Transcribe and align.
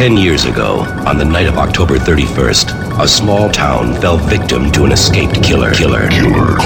Ten 0.00 0.16
years 0.16 0.46
ago, 0.46 0.78
on 1.06 1.18
the 1.18 1.26
night 1.26 1.46
of 1.46 1.58
October 1.58 1.98
31st, 1.98 3.02
a 3.02 3.06
small 3.06 3.50
town 3.50 4.00
fell 4.00 4.16
victim 4.16 4.72
to 4.72 4.86
an 4.86 4.92
escaped 4.92 5.42
killer. 5.44 5.74
Killer. 5.74 6.08
Killer. 6.08 6.58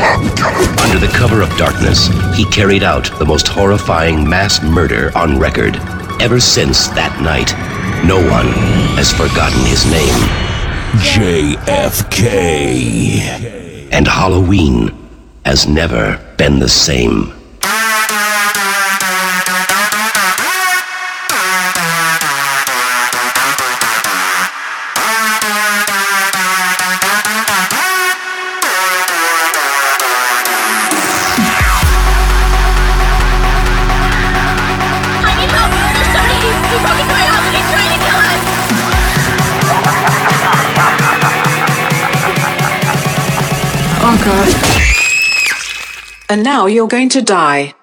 Under 0.79 1.01
the 1.01 1.13
cover 1.13 1.43
of 1.43 1.49
darkness, 1.57 2.07
he 2.37 2.45
carried 2.53 2.85
out 2.85 3.11
the 3.19 3.25
most 3.25 3.49
horrifying 3.49 4.29
mass 4.29 4.63
murder 4.63 5.11
on 5.19 5.37
record. 5.37 5.75
Ever 6.23 6.39
since 6.39 6.87
that 6.91 7.21
night, 7.21 7.53
no 8.07 8.19
one 8.31 8.47
has 8.95 9.11
forgotten 9.11 9.65
his 9.67 9.85
name. 9.91 10.15
JFK. 11.03 12.29
And 13.91 14.07
Halloween 14.07 14.93
has 15.45 15.67
never 15.67 16.21
been 16.37 16.61
the 16.61 16.69
same. 16.69 17.33
now 46.65 46.69
you're 46.69 46.89
going 46.89 47.11
to 47.11 47.21
die. 47.21 47.75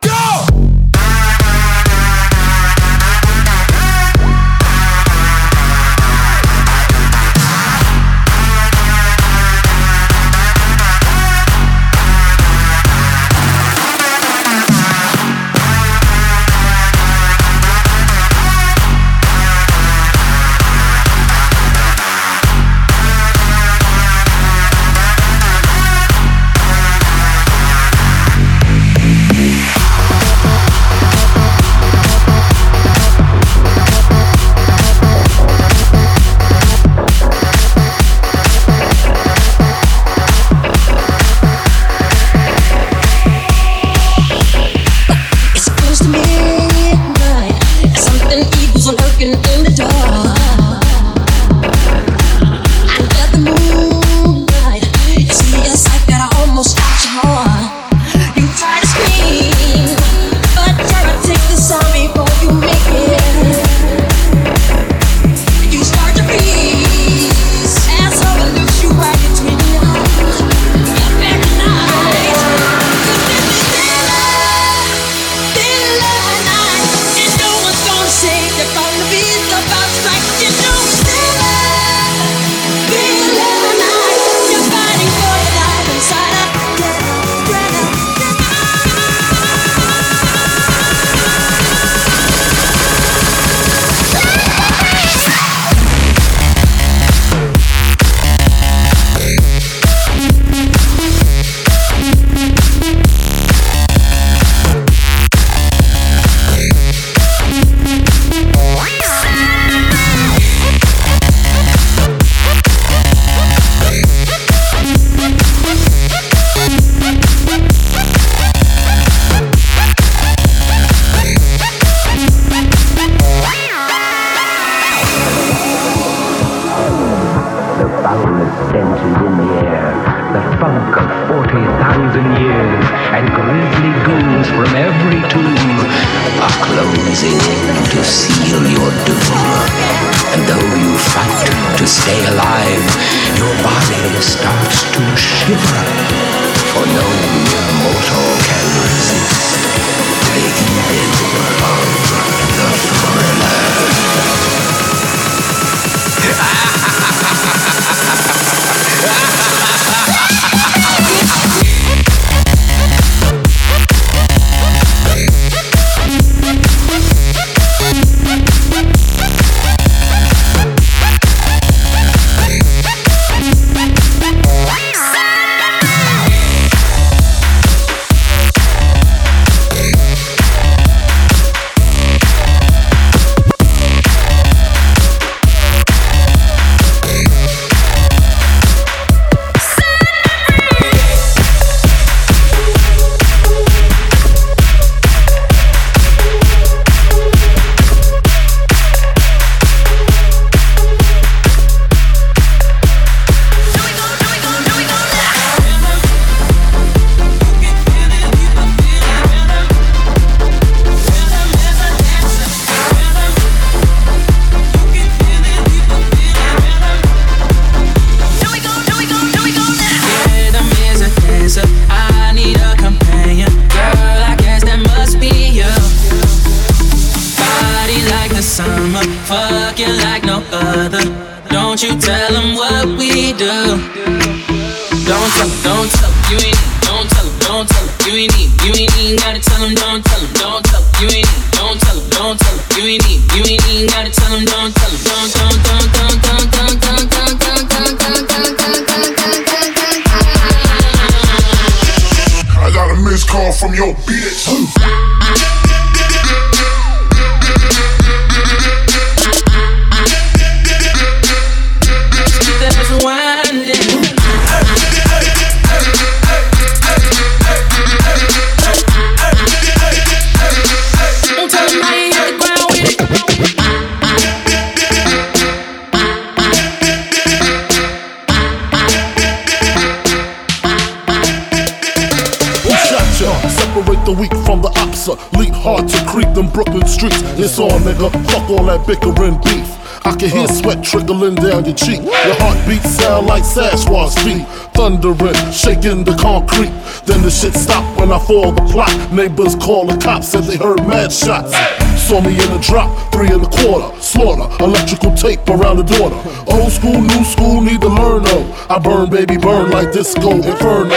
It's 287.44 287.58
on, 287.58 287.82
nigga. 287.82 288.12
Fuck 288.30 288.50
all 288.52 288.66
that 288.66 288.86
bickering 288.86 289.42
beef. 289.42 290.06
I 290.06 290.16
can 290.16 290.30
hear 290.30 290.48
sweat 290.48 290.84
trickling 290.84 291.34
down 291.36 291.66
your 291.66 291.74
cheek. 291.74 291.98
Your 292.02 292.38
heartbeat 292.38 292.84
sound 292.84 293.26
like 293.26 293.42
Sasquatch 293.42 294.14
feet. 294.24 294.46
Thundering, 294.82 295.36
shaking 295.52 296.04
the 296.04 296.18
concrete. 296.18 296.74
Then 297.06 297.22
the 297.22 297.30
shit 297.30 297.54
stopped 297.54 298.00
when 298.00 298.12
I 298.12 298.18
fall 298.18 298.52
the 298.52 298.64
plot. 298.64 298.90
Neighbors 299.14 299.54
call 299.54 299.86
the 299.86 299.96
cops, 299.96 300.30
said 300.30 300.46
they 300.46 300.58
heard 300.58 300.80
mad 300.88 301.14
shots. 301.14 301.54
Saw 302.02 302.20
me 302.20 302.32
in 302.32 302.50
the 302.50 302.58
drop, 302.58 302.90
three 303.14 303.28
and 303.28 303.46
a 303.46 303.50
quarter. 303.62 303.94
Slaughter, 304.02 304.50
electrical 304.64 305.14
tape 305.14 305.48
around 305.48 305.78
the 305.78 305.84
daughter. 305.84 306.18
Old 306.50 306.72
school, 306.72 307.00
new 307.00 307.24
school, 307.24 307.62
need 307.62 307.82
to 307.82 307.90
learn 307.90 308.24
though. 308.24 308.52
I 308.72 308.80
burn, 308.80 309.12
baby, 309.12 309.38
burn 309.38 309.70
like 309.70 309.92
disco 309.92 310.32
inferno. 310.32 310.90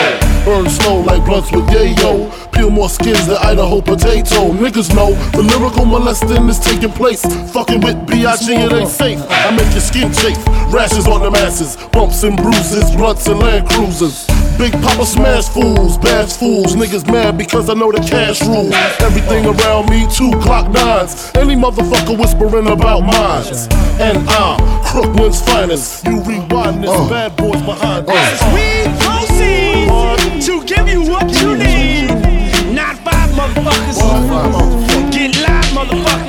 Burn 0.45 0.69
slow 0.69 1.01
like 1.01 1.25
blunts 1.25 1.53
with 1.53 1.65
yayo. 1.69 2.33
Peel 2.53 2.71
more 2.71 2.89
skins 2.89 3.27
than 3.27 3.37
Idaho 3.39 3.81
potato. 3.81 4.53
Niggas 4.53 4.95
know 4.95 5.13
the 5.33 5.43
lyrical 5.43 5.85
molesting 5.85 6.49
is 6.49 6.59
taking 6.59 6.93
place. 6.93 7.23
Fucking 7.53 7.81
with 7.81 8.07
B.I.G. 8.07 8.53
it 8.53 8.73
ain't 8.73 8.89
safe. 8.89 9.21
I 9.29 9.51
make 9.57 9.73
your 9.73 9.81
skin 9.81 10.13
chafe. 10.13 10.39
Rashes 10.73 11.07
on 11.07 11.23
the 11.23 11.31
masses. 11.31 11.77
Bumps 11.93 12.23
and 12.25 12.37
bruises. 12.37 12.91
Blunts 12.95 13.27
and 13.27 13.41
land 13.41 13.69
cruisers. 13.75 14.27
Big 14.57 14.73
Papa 14.73 15.05
smash 15.05 15.49
fools, 15.49 15.99
bash 15.99 16.37
fools. 16.37 16.77
Niggas 16.77 17.11
mad 17.11 17.37
because 17.37 17.69
I 17.69 17.75
know 17.75 17.91
the 17.91 17.99
cash 17.99 18.41
rules. 18.43 18.73
Everything 19.01 19.45
around 19.47 19.91
me, 19.91 20.07
two 20.11 20.31
clock 20.41 20.71
nines. 20.71 21.33
Any 21.35 21.57
motherfucker 21.57 22.17
whispering 22.19 22.69
about 22.69 23.01
mines. 23.01 23.69
And 23.99 24.19
I'm 24.29 24.59
Crooklyn's 24.85 25.41
finest. 25.43 26.05
You 26.07 26.23
rewind 26.23 26.83
this, 26.83 26.91
oh. 26.93 27.09
bad 27.09 27.37
boys 27.37 27.63
behind 27.63 28.07
oh. 28.09 28.15
us. 28.15 28.39
We 28.55 28.87
proceed 29.03 30.43
to 30.47 30.65
give 30.65 30.89
you 30.89 31.03
what 31.03 31.27
you 31.41 31.57
need. 31.57 32.75
Not 32.75 32.97
five 32.99 33.31
motherfuckers. 33.31 33.99
Get 35.13 35.37
live, 35.43 35.65
motherfuckers. 35.75 36.24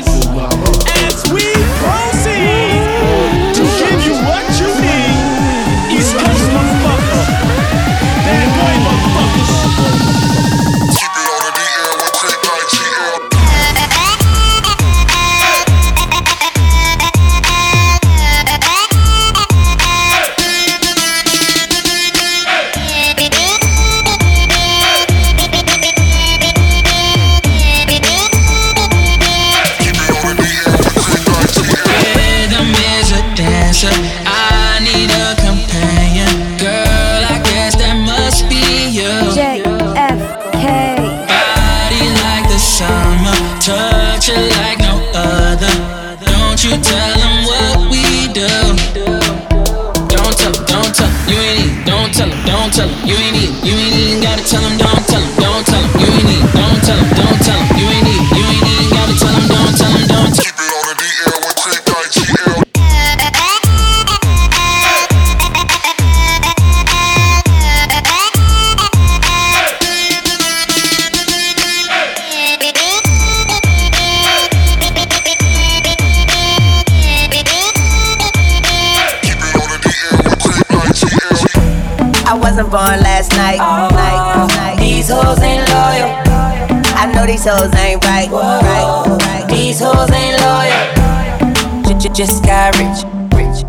Hoes 87.66 87.76
ain't 87.80 88.04
right. 88.06 88.30
right, 88.30 89.06
right. 89.08 89.46
These 89.50 89.80
hoes 89.80 90.12
ain't 90.12 90.40
loyal. 90.42 92.00
J- 92.00 92.10
Just 92.10 92.44
got 92.44 92.78
rich. 92.78 93.04
rich. 93.34 93.66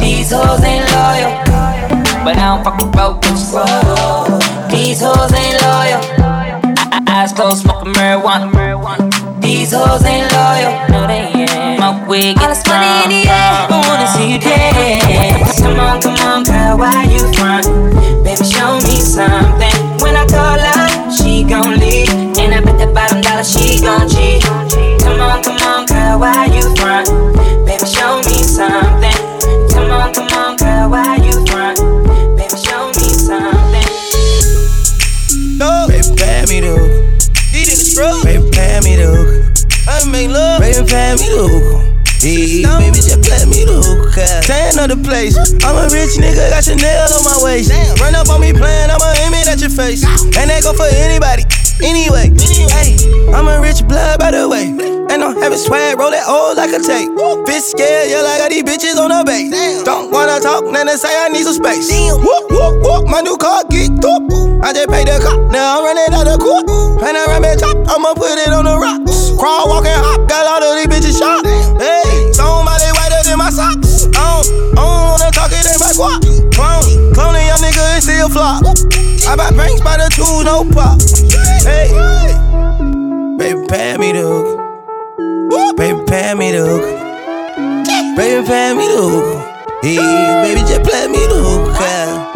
These 0.00 0.32
hoes 0.32 0.62
ain't 0.64 0.88
loyal. 0.92 1.30
But 2.24 2.38
I 2.38 2.56
don't 2.56 2.64
fuck 2.64 2.78
with 2.80 2.92
broke 2.92 3.20
bitches. 3.22 4.70
These 4.70 5.00
hoes 5.02 5.32
ain't 5.32 5.60
loyal. 5.62 6.00
I- 6.24 7.02
I- 7.06 7.22
Eyes 7.22 7.32
closed, 7.32 7.62
smoking 7.62 7.92
marijuana. 7.92 9.40
These 9.40 9.72
hoes 9.72 10.04
ain't 10.04 10.32
loyal. 10.32 10.72
No, 10.88 11.06
they 11.06 11.28
ain't. 11.34 11.78
Smoke 11.78 12.08
weed, 12.08 12.36
get 12.38 12.56
strong. 12.56 12.80
I 12.80 13.66
wanna 13.70 14.06
see 14.16 14.32
you 14.32 14.38
dance. 14.38 15.60
Come 15.60 15.78
on, 15.78 16.00
come 16.00 16.16
on, 16.26 16.44
girl, 16.44 16.78
why 16.78 17.04
you 17.04 17.30
front? 17.34 17.66
Baby, 18.24 18.44
show 18.44 18.76
me 18.80 19.00
something. 19.00 19.74
When 20.00 20.16
I 20.16 20.26
call 20.26 20.58
her, 20.58 21.10
she 21.12 21.42
gon' 21.44 21.78
leave. 21.78 22.33
Dollar 23.24 23.44
she 23.44 23.80
gon' 23.80 24.08
cheat. 24.08 24.44
Come 25.00 25.20
on, 25.20 25.42
come 25.42 25.56
on, 25.64 25.86
girl, 25.86 26.20
why 26.20 26.46
you 26.52 26.62
front? 26.76 27.08
Baby, 27.66 27.86
show 27.88 28.20
me 28.28 28.44
something. 28.44 29.18
Come 29.72 29.90
on, 29.90 30.12
come 30.12 30.28
on, 30.36 30.56
girl, 30.56 30.90
why 30.90 31.16
you 31.16 31.32
front? 31.48 31.80
Baby, 32.36 32.56
show 32.60 32.88
me 32.92 33.08
something. 33.08 33.88
No. 35.56 35.88
Baby, 35.88 36.08
pay 36.16 36.44
me 36.48 36.60
the 36.60 36.76
hook. 36.76 36.92
He 37.50 37.64
did 37.64 37.78
the 37.80 37.86
scrub. 37.88 38.24
Baby, 38.24 38.44
pay 38.52 38.80
me 38.84 38.96
the 38.96 39.08
hook. 39.08 39.28
I 39.88 40.04
make 40.10 40.28
love. 40.30 40.60
Baby, 40.60 40.84
pay 40.86 41.16
me 41.16 41.26
the 41.32 41.48
hook. 41.48 41.80
Hey, 42.20 42.64
baby, 42.64 43.04
just 43.04 43.20
play 43.20 43.44
me 43.44 43.68
the 43.68 43.84
hook. 43.84 44.16
Tan 44.48 44.80
of 44.80 44.88
the 44.88 44.96
place. 44.96 45.36
I'm 45.64 45.76
a 45.76 45.88
rich 45.92 46.16
nigga, 46.16 46.48
got 46.48 46.64
Chanel 46.64 47.12
on 47.12 47.24
my 47.24 47.36
waist. 47.44 47.68
Run 48.00 48.14
up 48.14 48.28
on 48.28 48.40
me 48.40 48.52
playing, 48.52 48.88
I'ma 48.88 49.12
aim 49.20 49.34
it 49.36 49.48
at 49.48 49.60
your 49.60 49.68
face. 49.68 50.04
And 50.40 50.48
that 50.48 50.62
go 50.64 50.72
for 50.72 50.88
anybody. 50.88 51.44
Anyway, 51.82 52.30
hey, 52.70 52.94
I'm 53.34 53.48
a 53.48 53.60
rich 53.60 53.82
blood 53.86 54.18
by 54.18 54.30
the 54.30 54.48
way. 54.48 54.70
And 55.10 55.22
I'm 55.22 55.36
having 55.36 55.58
swag, 55.58 55.98
roll 55.98 56.10
that 56.10 56.26
old 56.26 56.56
like 56.56 56.70
a 56.70 56.80
tape. 56.82 57.10
Bitch 57.46 57.74
scared, 57.74 58.10
yeah, 58.10 58.22
like 58.22 58.42
I 58.42 58.46
got 58.46 58.50
these 58.50 58.66
bitches 58.66 58.98
on 58.98 59.10
the 59.10 59.22
base. 59.26 59.50
Don't 59.82 60.10
wanna 60.10 60.40
talk, 60.40 60.64
then 60.72 60.86
they 60.86 60.96
say 60.96 61.10
I 61.10 61.28
need 61.28 61.44
some 61.44 61.54
space. 61.54 61.90
Whoop, 61.90 62.50
whoop, 62.50 62.74
whoop, 62.82 63.02
my 63.06 63.20
new 63.20 63.36
car 63.36 63.62
geeked 63.70 64.02
up. 64.02 64.22
I 64.64 64.72
just 64.72 64.88
paid 64.88 65.06
the 65.06 65.18
cop, 65.20 65.38
now 65.50 65.78
I'm 65.78 65.84
running 65.84 66.14
out 66.14 66.26
of 66.26 66.40
court. 66.40 66.66
And 67.02 67.14
I 67.18 67.26
ram 67.26 67.44
it 67.44 67.58
top, 67.60 67.76
I'ma 67.90 68.14
put 68.14 68.38
it 68.38 68.50
on 68.50 68.64
the 68.64 68.74
rocks. 68.78 69.36
Crawl, 69.36 69.68
walk, 69.68 69.84
and 69.84 70.00
hop, 70.00 70.26
got 70.26 70.46
all 70.46 70.62
of 70.62 70.72
these 70.78 70.88
bitches 70.88 71.18
shot. 71.18 71.44
Hey, 71.78 72.32
somebody 72.32 72.88
whiter 72.96 73.22
than 73.28 73.38
my 73.38 73.50
socks. 73.50 74.08
I 74.14 74.42
don't, 74.42 74.78
I 74.78 74.82
don't 74.82 75.04
wanna 75.14 75.30
talk 75.30 75.52
it 75.52 75.66
in 75.68 75.78
my 75.78 75.92
guap. 75.92 76.23
Still 78.24 78.30
flop. 78.30 78.62
I 79.26 79.36
buy 79.36 79.50
banks 79.50 79.80
by 79.80 79.96
the 79.96 80.08
two, 80.14 80.44
no 80.44 80.64
pop. 80.72 81.00
Hey, 81.64 81.88
baby, 83.36 83.66
pay 83.68 83.96
me 83.98 84.12
the 84.12 84.22
hook. 84.22 85.76
Baby, 85.76 86.00
pay 86.06 86.34
me 86.34 86.52
the 86.52 86.64
hook. 86.66 88.16
Baby, 88.16 88.46
pay 88.46 88.74
me 88.74 88.86
the 88.86 88.96
hook. 88.96 89.82
Hey, 89.82 89.96
baby, 90.42 90.60
just 90.60 90.82
play 90.82 91.08
me 91.08 91.18
the 91.26 91.42
hook. 91.42 91.80
yeah. 91.80 92.33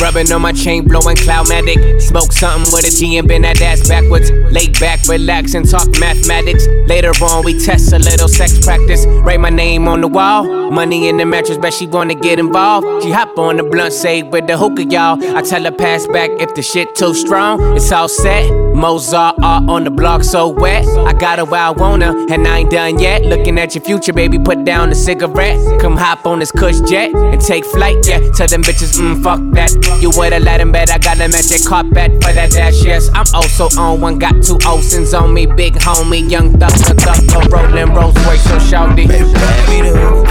Rubbing 0.00 0.32
on 0.32 0.40
my 0.40 0.52
chain, 0.52 0.88
blowing 0.88 1.16
Cloudmatic. 1.16 2.00
Smoke 2.00 2.32
something 2.32 2.72
with 2.72 2.86
a 2.86 2.90
G 2.90 3.18
and 3.18 3.28
bend 3.28 3.44
that 3.44 3.60
ass 3.60 3.86
backwards. 3.86 4.30
Lay 4.30 4.68
back, 4.80 5.06
relax, 5.06 5.52
and 5.52 5.68
talk 5.68 5.86
mathematics. 5.98 6.66
Later 6.86 7.12
on, 7.22 7.44
we 7.44 7.58
test 7.58 7.92
a 7.92 7.98
little 7.98 8.26
sex 8.26 8.64
practice. 8.64 9.04
Write 9.06 9.40
my 9.40 9.50
name 9.50 9.86
on 9.86 10.00
the 10.00 10.08
wall. 10.08 10.70
Money 10.70 11.08
in 11.08 11.18
the 11.18 11.26
mattress, 11.26 11.58
bet 11.58 11.74
she 11.74 11.86
wanna 11.86 12.14
get 12.14 12.38
involved. 12.38 13.04
She 13.04 13.10
hop 13.10 13.38
on 13.38 13.58
the 13.58 13.62
blunt, 13.62 13.92
say 13.92 14.22
with 14.22 14.46
the 14.46 14.56
hookah, 14.56 14.84
y'all. 14.84 15.22
I 15.36 15.42
tell 15.42 15.62
her 15.64 15.70
pass 15.70 16.06
back 16.06 16.30
if 16.40 16.54
the 16.54 16.62
shit 16.62 16.94
too 16.94 17.12
strong. 17.12 17.76
It's 17.76 17.92
all 17.92 18.08
set. 18.08 18.50
Mozart 18.74 19.36
art 19.42 19.68
on 19.68 19.84
the 19.84 19.90
block, 19.90 20.24
so 20.24 20.48
wet. 20.48 20.86
I 21.06 21.12
got 21.12 21.38
her 21.38 21.44
where 21.44 21.60
I 21.60 21.74
her, 21.74 22.32
and 22.32 22.48
I 22.48 22.58
ain't 22.60 22.70
done 22.70 22.98
yet. 22.98 23.22
Looking 23.22 23.58
at 23.58 23.74
your 23.74 23.84
future, 23.84 24.14
baby, 24.14 24.38
put 24.38 24.64
down 24.64 24.88
the 24.88 24.94
cigarette. 24.94 25.58
Come 25.80 25.96
hop 25.96 26.24
on 26.24 26.38
this 26.38 26.50
cush 26.50 26.80
jet 26.88 27.14
and 27.14 27.40
take 27.40 27.66
flight, 27.66 27.96
yeah. 28.06 28.20
Tell 28.30 28.46
them 28.46 28.62
bitches, 28.62 28.98
mm, 28.98 29.22
fuck 29.22 29.40
that. 29.54 29.89
You 29.98 30.10
with 30.10 30.32
a 30.32 30.40
Latin 30.40 30.72
bed, 30.72 30.90
I 30.90 30.98
got 30.98 31.16
a 31.16 31.28
magic 31.28 31.64
carpet 31.66 32.12
for 32.22 32.32
that 32.32 32.50
dash, 32.52 32.82
yes. 32.84 33.10
I'm 33.12 33.26
also 33.34 33.68
on 33.78 34.00
one, 34.00 34.18
got 34.18 34.42
two 34.42 34.58
Olsen's 34.66 35.12
on 35.12 35.34
me, 35.34 35.46
big 35.46 35.74
homie, 35.74 36.30
young 36.30 36.58
thug, 36.58 36.70
thug, 36.70 36.98
thug, 37.00 37.52
rolling 37.52 37.92
Rolls 37.92 38.14
Royce, 38.24 38.42
so 38.44 38.56
shouty. 38.58 39.08
Baby, 39.08 39.32
pay 39.34 39.60
me 39.68 39.82
the 39.82 39.98
hook. 39.98 40.26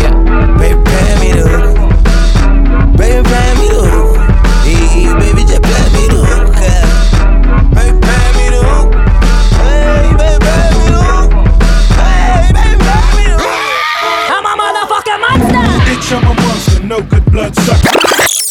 Yeah. 0.00 0.14
Baby, 0.56 0.80
pay 0.84 1.12
me 1.20 1.32
the 1.36 1.44
hook. 1.48 1.76
Baby, 2.96 3.28
pay 3.28 3.52
me 3.60 3.68
the 3.68 3.82
hook. 3.84 4.16
Hey, 4.64 5.12
baby, 5.18 5.42
just 5.44 5.62
pay 5.62 5.86
me 5.92 6.08
the 6.08 6.20
hook. 6.24 6.56
Baby, 7.74 7.92
pay 8.00 8.26
me 8.38 8.46
the 8.48 8.60
hook. 8.64 8.96
Hey, 9.60 10.08
baby, 10.16 10.40
pay 10.40 10.72
me 10.72 10.88
the 10.88 11.02
hook. 11.04 11.28
Hey, 12.00 12.48
baby, 12.56 12.80
me 13.16 13.24
the 13.28 13.36
hook. 13.36 13.68
I'm 14.32 14.46
a 14.46 14.52
motherfucking 14.56 15.20
monster. 15.20 15.68
Bitch, 15.84 16.08
I'm 16.16 16.24
a 16.24 16.34
monster, 16.40 16.80
no 16.84 17.02
good 17.02 17.24
blood 17.26 17.54
sucker. 17.56 17.91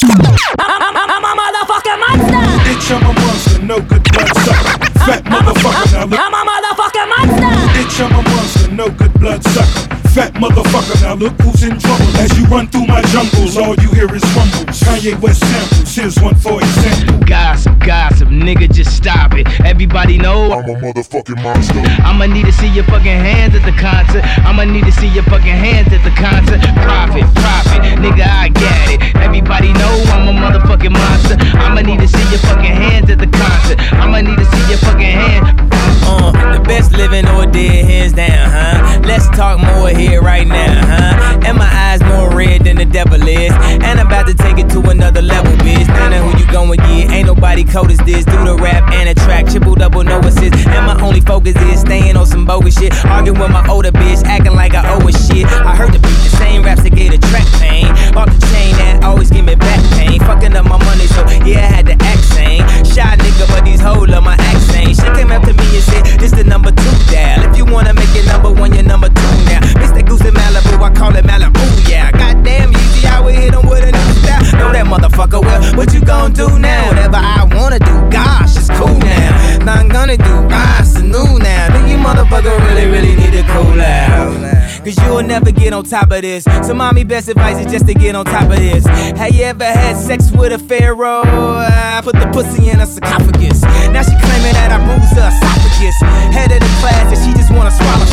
I'm, 0.03 0.81
I'm, 0.81 0.97
I'm 0.97 1.23
a 1.23 1.31
motherfucking 1.37 1.99
monster. 2.01 2.41
Bitch, 2.65 2.89
I'm 2.89 3.05
a 3.05 3.13
monster, 3.13 3.61
no 3.61 3.79
good 3.81 4.03
blood 4.11 4.33
sucker. 4.33 4.89
Fat 5.05 5.23
motherfucker, 5.25 5.93
now 5.93 6.05
look. 6.05 6.19
I'm 6.19 6.33
a 6.33 6.41
motherfucking 6.41 7.09
monster. 7.13 7.49
Bitch, 7.77 8.01
I'm 8.01 8.11
a 8.17 8.21
monster, 8.29 8.71
no 8.71 8.89
good 8.89 9.13
blood 9.19 9.43
sucker. 9.43 9.95
Fat 10.09 10.33
motherfucker, 10.33 11.01
now 11.03 11.13
look 11.13 11.33
who's 11.41 11.63
in 11.63 11.77
trouble. 11.79 12.05
As 12.17 12.35
you 12.37 12.45
run 12.45 12.67
through 12.67 12.87
my 12.87 13.01
jungles, 13.13 13.57
all 13.57 13.75
you 13.75 13.89
hear 13.93 14.13
is 14.15 14.23
rumbles. 14.35 14.81
Kanye 14.81 15.19
West 15.21 15.41
samples, 15.41 15.95
here's 15.95 16.19
one 16.19 16.35
for 16.35 16.59
example. 16.59 17.19
Gossip, 17.27 17.77
gossip, 17.79 18.10
nigga, 18.31 18.71
just 18.71 18.95
stop 18.95 19.33
it. 19.33 19.47
Everybody 19.65 20.17
know 20.17 20.51
I'm 20.51 20.69
a 20.69 20.75
motherfucking 20.79 21.41
monster. 21.43 21.81
I'ma 22.03 22.25
need 22.25 22.45
to 22.45 22.51
see 22.53 22.69
your 22.69 22.85
fucking 22.85 23.05
hands 23.05 23.55
at 23.55 23.65
the 23.65 23.75
concert. 23.77 24.23
I'ma 24.45 24.63
need 24.63 24.85
to 24.85 24.91
see 24.91 25.07
your 25.07 25.23
fucking 25.23 25.57
hands 25.59 25.91
at 25.93 26.03
the 26.03 26.15
concert. 26.15 26.61
Profit, 26.81 27.27
profit, 27.35 27.81
nigga, 27.99 28.25
I 28.25 28.49
get 28.49 28.89
it. 28.95 29.15
Everybody 29.17 29.73
know 29.73 29.93
I'm 30.15 30.27
a 30.27 30.33
motherfucking 30.33 30.91
monster. 30.91 31.35
I'ma 31.57 31.81
need 31.81 31.99
to 31.99 32.07
see 32.07 32.23
your 32.29 32.39
fucking 32.39 32.75
hands 32.75 33.09
at 33.09 33.19
the 33.19 33.27
concert. 33.27 33.79
I'ma 33.93 34.21
need 34.21 34.37
to 34.37 34.45
see 34.45 34.69
your 34.69 34.79
fucking 34.79 35.01
hands. 35.01 35.71
Uh, 36.03 36.31
the 36.57 36.63
best 36.63 36.91
living 36.93 37.27
or 37.27 37.45
dead, 37.45 37.85
hands 37.85 38.13
down, 38.13 38.49
huh? 38.49 39.01
Let's 39.05 39.29
talk 39.29 39.59
more 39.59 39.89
here 39.89 40.21
right 40.21 40.47
now, 40.47 40.81
huh? 40.85 41.39
And 41.45 41.57
my 41.57 41.69
eyes 41.69 42.01
more 42.03 42.35
red 42.35 42.65
than 42.65 42.77
the 42.77 42.85
devil 42.85 43.21
is. 43.21 43.51
And 43.51 43.99
I'm 43.99 44.07
about 44.07 44.27
to 44.27 44.33
take 44.33 44.57
it 44.57 44.69
to 44.69 44.81
another 44.89 45.21
level, 45.21 45.51
bitch. 45.63 45.87
Now 45.87 46.09
know 46.09 46.29
who 46.29 46.39
you 46.39 46.51
going 46.51 46.79
get. 46.79 47.11
Ain't 47.11 47.27
nobody 47.27 47.63
cold 47.63 47.91
as 47.91 47.99
this. 47.99 48.20
Do 48.25 48.43
the 48.45 48.55
rap 48.55 48.91
and 48.91 49.09
the 49.09 49.15
track, 49.23 49.47
triple 49.47 49.75
double, 49.75 50.03
no 50.03 50.19
assist. 50.19 50.55
And 50.67 50.85
my 50.85 50.99
only 51.01 51.21
focus 51.21 51.55
is 51.73 51.81
staying 51.81 52.15
on 52.17 52.25
some 52.25 52.45
bogus 52.45 52.77
shit. 52.77 52.93
Arguing 53.05 53.39
with 53.39 53.51
my 53.51 53.65
older 53.67 53.91
bitch, 53.91 54.23
acting 54.25 54.53
like 54.53 54.73
I 54.73 54.83
owe 54.93 55.07
a 55.07 55.11
shit. 55.11 55.45
I 55.47 55.75
heard 55.75 55.93
the 55.93 55.99
beat, 55.99 56.19
the 56.25 56.33
same 56.37 56.63
raps 56.63 56.83
that 56.83 56.95
gave 56.95 57.11
the 57.11 57.17
track 57.29 57.47
pain. 57.59 57.87
Bought 58.13 58.29
the 58.29 58.39
chain 58.53 58.75
that 58.77 59.03
always 59.03 59.29
give 59.29 59.45
me 59.45 59.55
back 59.55 59.79
pain. 59.97 60.19
Fucking 60.19 60.55
up 60.55 60.65
my 60.65 60.77
money, 60.77 61.07
so 61.07 61.21
yeah, 61.45 61.67
I 61.67 61.81
had 61.81 61.85
to 61.87 61.95
act 62.03 62.23
sane. 62.23 62.61
Shy 62.85 63.15
nigga, 63.17 63.47
but 63.49 63.65
these 63.65 63.81
hoes 63.81 64.07
love 64.07 64.23
my 64.23 64.35
accent. 64.35 64.95
She 64.95 65.07
came 65.17 65.31
up 65.31 65.43
to 65.43 65.53
me 65.53 65.67
and 65.75 65.83
said, 65.83 66.03
This 66.19 66.31
the 66.31 66.43
number 66.43 66.71
two 66.71 66.95
dial. 67.11 67.41
If 67.49 67.57
you 67.57 67.65
wanna 67.65 67.93
make 67.93 68.13
it 68.15 68.25
number 68.27 68.51
one, 68.51 68.73
you're 68.73 68.83
number 68.83 69.07
two 69.07 69.33
now. 69.49 69.61
Mr. 69.81 70.05
Goose 70.05 70.25
in 70.25 70.33
Malibu, 70.33 70.81
I 70.81 70.91
call 70.93 71.15
it 71.15 71.25
Malibu, 71.25 71.63
yeah. 71.89 72.11
Goddamn, 72.11 72.71
easy, 72.71 73.07
I 73.07 73.19
would 73.21 73.35
hit 73.35 73.53
him 73.53 73.67
with 73.67 73.83
a 73.83 73.91
new 73.91 74.13
style. 74.21 74.43
Know 74.59 74.71
that 74.73 74.85
motherfucker 74.85 75.41
well. 75.41 75.61
What 75.75 75.93
you 75.93 76.01
gon' 76.01 76.33
do 76.33 76.59
now? 76.59 76.87
Whatever 76.87 77.17
I 77.17 77.47
wanna 77.55 77.79
do, 77.79 78.10
gosh, 78.11 78.57
it's 78.57 78.69
cool 78.69 78.97
now. 78.99 79.57
Now 79.65 79.73
I'm 79.75 79.87
gonna 79.87 80.17
do, 80.17 80.47
gosh, 80.49 80.81
it's 80.81 81.01
new 81.01 81.39
now. 81.39 81.69
Then 81.73 81.87
you 81.89 81.97
motherfucker 81.97 82.57
really, 82.67 82.87
really 82.87 83.15
need 83.15 83.31
to 83.31 83.43
cool 83.43 83.81
out. 83.81 84.61
Cause 84.83 84.97
you'll 85.05 85.21
never 85.21 85.51
get 85.51 85.73
on 85.73 85.83
top 85.83 86.11
of 86.11 86.23
this. 86.23 86.43
So, 86.43 86.73
mommy, 86.73 87.03
best 87.03 87.29
advice 87.29 87.63
is 87.63 87.71
just 87.71 87.85
to 87.85 87.93
get 87.93 88.15
on 88.15 88.25
top 88.25 88.49
of 88.49 88.57
this. 88.57 88.83
Have 88.85 89.35
you 89.35 89.43
ever 89.43 89.63
had 89.63 89.95
sex 89.95 90.31
with 90.31 90.51
a 90.53 90.57
pharaoh? 90.57 91.21
I 91.23 92.01
put 92.03 92.15
the 92.15 92.27
pussy 92.33 92.69
in 92.69 92.79
a 92.79 92.87
sarcophagus. 92.87 93.61
Now 93.61 94.01
claiming 94.31 94.55
that 94.55 94.71
I 94.71 94.79
bruised 94.79 95.11
her 95.19 95.27
esophagus. 95.27 95.99
Head 96.31 96.51
of 96.55 96.63
the 96.63 96.71
class, 96.79 97.11
and 97.11 97.19
she 97.19 97.35
just 97.35 97.51
wanna 97.51 97.71
swallow. 97.71 98.07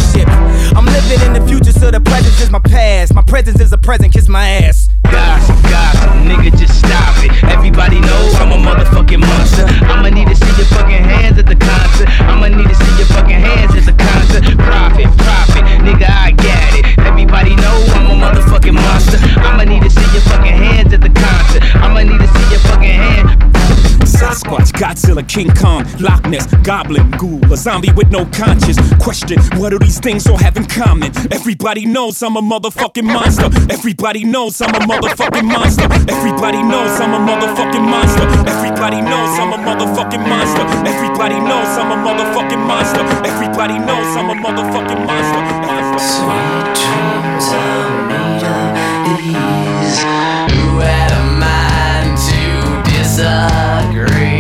I'm 0.75 0.87
living 0.87 1.23
in 1.23 1.33
the 1.33 1.45
future, 1.47 1.73
so 1.73 1.91
the 1.91 2.01
present 2.01 2.35
is 2.43 2.51
my 2.51 2.59
past. 2.59 3.15
My 3.15 3.23
presence 3.23 3.61
is 3.61 3.73
a 3.73 3.79
present, 3.79 4.13
kiss 4.13 4.29
my 4.29 4.67
ass. 4.67 4.89
Gossip, 5.05 5.57
gossip, 5.71 6.11
nigga, 6.27 6.51
just 6.59 6.75
stop 6.79 7.15
it. 7.23 7.31
Everybody 7.45 8.01
knows 8.01 8.35
I'm 8.43 8.51
a 8.51 8.59
motherfucking 8.59 9.21
monster. 9.21 9.65
I'ma 9.87 10.11
need 10.11 10.29
to 10.29 10.35
see 10.35 10.53
your 10.59 10.67
fucking 10.75 11.03
hands 11.03 11.39
at 11.39 11.47
the 11.47 11.55
concert. 11.55 12.09
I'ma 12.27 12.49
need 12.49 12.69
to 12.69 12.75
see 12.75 12.95
your 12.99 13.09
fucking 13.15 13.39
hands 13.39 13.75
at 13.79 13.87
the 13.87 13.95
concert. 13.95 14.43
Profit, 14.59 15.09
profit, 15.23 15.65
nigga, 15.87 16.09
I 16.11 16.33
get 16.33 16.75
it. 16.79 16.85
Everybody 17.07 17.55
know 17.57 17.77
I'm 17.95 18.11
a 18.11 18.17
motherfucking 18.19 18.75
monster. 18.75 19.19
I'ma 19.39 19.65
need 19.65 19.83
to 19.83 19.91
see 19.91 20.09
your 20.13 20.23
fucking 20.27 20.57
hands 20.67 20.93
at 20.93 21.01
the 21.01 21.11
concert. 21.11 21.63
I'ma 21.77 22.03
need 22.03 22.19
to 22.19 22.29
see 22.29 22.47
your 22.51 22.63
fucking 22.67 22.99
hands. 23.07 23.58
Sasquatch, 24.19 24.73
Godzilla, 24.73 25.23
King 25.29 25.49
Kong, 25.55 25.87
Loch 26.01 26.27
Ness, 26.27 26.47
Goblin, 26.65 27.09
Ghoul, 27.13 27.53
a 27.53 27.57
zombie 27.57 27.93
with 27.93 28.11
no 28.11 28.27
conscience. 28.27 28.79
Question, 28.99 29.39
what 29.61 29.71
do 29.71 29.79
these 29.79 30.01
things 30.01 30.27
all 30.27 30.37
have 30.37 30.57
in 30.57 30.67
common? 30.67 31.13
Everybody 31.31 31.87
knows 31.87 32.21
I'm 32.23 32.37
a 32.37 32.43
motherfucking 32.43 33.05
monster. 33.05 33.47
Everybody 33.71 34.25
knows 34.25 34.61
I'm 34.61 34.75
a 34.75 34.81
motherfucking 34.81 35.45
monster. 35.45 35.85
Everybody 36.11 36.63
knows 36.65 36.99
I'm 37.01 37.15
a 37.15 37.19
motherfucking 37.19 37.87
monster. 37.89 38.27
Everybody 38.51 39.01
knows 39.01 39.39
I'm 39.39 39.53
a 39.53 39.59
motherfucking 39.59 40.27
monster. 40.27 40.63
Everybody 40.89 41.39
knows 41.39 41.71
I'm 41.79 41.93
a 41.93 41.97
motherfucking 41.97 42.67
monster. 42.67 43.03
Everybody 43.25 43.79
knows 43.79 44.17
I'm 44.17 44.31
a 44.31 44.35
motherfucking 44.35 45.07
monster. 45.07 45.41
Sweet 45.99 46.67
dreams 46.75 47.47
are 47.55 48.09
made 48.11 48.43
of 48.43 49.19
these. 49.23 49.99
Who 50.59 50.81
had 50.81 51.13
a 51.13 51.25
mind 51.39 52.19
to 52.29 52.91
disagree? 52.91 53.78
Travel 53.99 54.38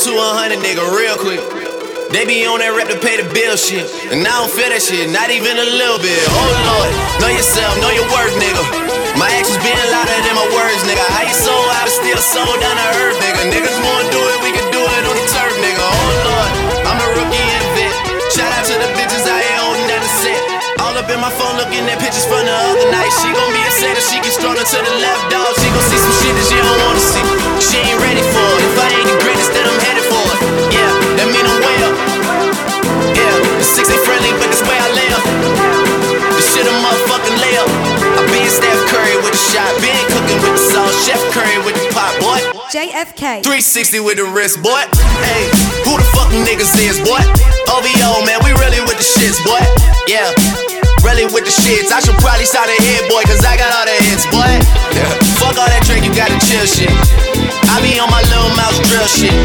to 0.00 0.16
a 0.16 0.30
hundred, 0.32 0.64
nigga, 0.64 0.80
real 0.96 1.12
quick. 1.20 1.44
They 2.08 2.24
be 2.24 2.48
on 2.48 2.64
that 2.64 2.72
rep 2.72 2.88
to 2.88 2.96
pay 3.04 3.20
the 3.20 3.28
bill 3.36 3.52
shit. 3.52 3.84
And 4.08 4.24
I 4.24 4.32
don't 4.40 4.48
feel 4.48 4.72
that 4.72 4.80
shit, 4.80 5.12
not 5.12 5.28
even 5.28 5.60
a 5.60 5.68
little 5.76 6.00
bit. 6.00 6.24
Oh 6.24 6.40
lord, 6.40 6.88
know 7.20 7.28
yourself, 7.28 7.76
know 7.84 7.92
your 7.92 8.08
worth, 8.08 8.32
nigga. 8.40 8.64
My 9.20 9.28
actions 9.28 9.60
being 9.60 9.76
louder 9.92 10.16
than 10.24 10.40
my 10.40 10.48
words, 10.56 10.80
nigga. 10.88 11.04
How 11.04 11.28
you 11.28 11.36
so 11.36 11.52
out 11.52 11.84
of 11.84 11.92
still 11.92 12.16
so 12.16 12.40
down 12.64 12.80
to 12.80 12.86
earth, 12.96 13.20
nigga. 13.20 13.52
Niggas 13.52 13.76
wanna 13.84 14.08
do 14.08 14.20
it, 14.24 14.38
we 14.40 14.50
can 14.56 14.64
do 14.72 14.80
it 14.80 15.04
on 15.04 15.14
the 15.20 15.26
turf, 15.36 15.52
nigga. 15.60 15.84
Oh 15.84 16.08
lord, 16.24 16.50
I'm 16.88 16.96
a 16.96 17.08
rookie 17.20 17.36
and 17.60 17.68
vet. 17.76 17.92
Shout 18.32 18.48
out 18.56 18.64
to 18.72 18.74
the 18.80 18.88
bitches 18.96 19.28
out 19.28 19.36
here 19.36 19.60
holding 19.60 19.84
down 19.84 20.00
the 20.00 20.12
set. 20.24 20.40
All 20.80 20.96
up 20.96 21.12
in 21.12 21.20
my 21.20 21.28
phone 21.28 21.60
looking 21.60 21.84
at 21.92 22.00
pictures 22.00 22.24
from 22.24 22.40
the 22.48 22.56
other 22.56 22.88
night. 22.88 23.12
She 23.20 23.28
gon' 23.36 23.52
be 23.52 23.60
upset 23.68 24.00
if 24.00 24.04
she 24.08 24.16
get 24.24 24.32
stronger 24.32 24.64
to 24.64 24.78
the 24.80 24.94
left, 25.04 25.28
dog. 25.28 25.52
She 25.60 25.68
gon' 25.68 25.84
see 25.92 26.00
some 26.00 26.16
shit 26.24 26.32
that 26.40 26.46
she 26.48 26.56
don't 26.56 26.80
wanna 26.88 27.04
see. 27.04 27.24
She 27.60 27.76
ain't 27.84 28.00
ready 28.00 28.24
for 28.24 28.48
it. 28.56 28.64
If 28.64 28.74
I 28.80 28.89
JFK. 42.80 43.44
360 43.44 44.00
with 44.00 44.16
the 44.16 44.24
wrist, 44.24 44.64
boy. 44.64 44.72
Hey, 45.20 45.52
who 45.84 46.00
the 46.00 46.06
fuck 46.16 46.32
them 46.32 46.48
niggas 46.48 46.72
is, 46.80 46.96
boy? 47.04 47.20
OVO, 47.68 48.24
man, 48.24 48.40
we 48.40 48.56
really 48.56 48.80
with 48.88 48.96
the 48.96 49.04
shits, 49.04 49.36
boy. 49.44 49.60
Yeah, 50.08 50.32
really 51.04 51.28
with 51.28 51.44
the 51.44 51.52
shits. 51.52 51.92
I 51.92 52.00
should 52.00 52.16
probably 52.24 52.48
start 52.48 52.72
a 52.72 52.78
hit, 52.80 53.04
boy, 53.12 53.20
cause 53.28 53.44
I 53.44 53.60
got 53.60 53.68
all 53.76 53.84
the 53.84 53.92
hits, 54.08 54.24
boy. 54.32 54.48
Yeah. 54.96 55.12
Fuck 55.36 55.60
all 55.60 55.68
that 55.68 55.84
drink, 55.84 56.08
you 56.08 56.12
gotta 56.16 56.40
chill 56.40 56.64
shit. 56.64 56.88
I 57.68 57.84
be 57.84 58.00
on 58.00 58.08
my 58.08 58.24
little 58.32 58.48
mouse 58.56 58.80
drill 58.88 59.04
shit. 59.12 59.36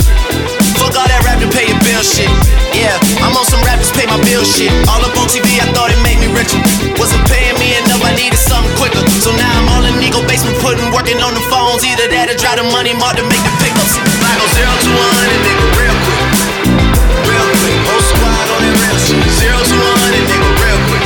Fuck 0.80 0.96
all 0.96 1.04
that 1.04 1.20
rap 1.28 1.44
to 1.44 1.52
pay 1.52 1.68
your 1.68 1.80
bill 1.84 2.08
shit. 2.08 2.32
Yeah, 2.72 2.96
I'm 3.20 3.36
on 3.36 3.44
some 3.52 3.60
rappers 3.68 3.92
pay 3.92 4.08
my 4.08 4.20
bill 4.32 4.48
shit. 4.48 4.72
All 4.88 5.04
up 5.04 5.12
on 5.20 5.28
TV, 5.28 5.60
I 5.60 5.68
thought 5.76 5.92
it 5.92 6.00
made 6.08 6.24
me 6.24 6.32
richer. 6.32 6.60
Wasn't 6.96 7.20
paying 7.28 7.60
me 7.60 7.76
enough, 7.76 7.85
I 8.06 8.14
needed 8.14 8.38
something 8.38 8.72
quicker. 8.78 9.02
So 9.20 9.34
now 9.34 9.50
I'm 9.50 9.68
all 9.74 9.84
in 9.90 9.98
Niko 9.98 10.22
basement, 10.30 10.56
putting 10.62 10.86
working 10.94 11.18
on 11.26 11.34
the 11.34 11.44
phones. 11.50 11.82
Either 11.82 12.06
that 12.14 12.30
or 12.30 12.38
drive 12.38 12.62
the 12.62 12.68
money 12.70 12.94
mark 12.94 13.18
to 13.18 13.26
make 13.26 13.42
the 13.42 13.54
pickups. 13.60 13.98
I 14.22 14.38
go 14.38 14.46
zero 14.54 14.70
to 14.70 14.90
one 14.94 15.12
hundred, 15.20 15.42
nigga, 15.42 15.66
real 15.76 15.98
quick, 16.06 16.24
real 17.26 17.50
quick. 17.60 17.74
On 18.46 18.62
that 18.62 18.78
real 18.78 19.00
shit. 19.02 19.20
Zero 19.42 19.58
to 19.58 19.76
one 19.76 19.98
hundred, 20.06 20.24
nigga, 20.30 20.50
real 20.62 20.80
quick, 20.88 21.04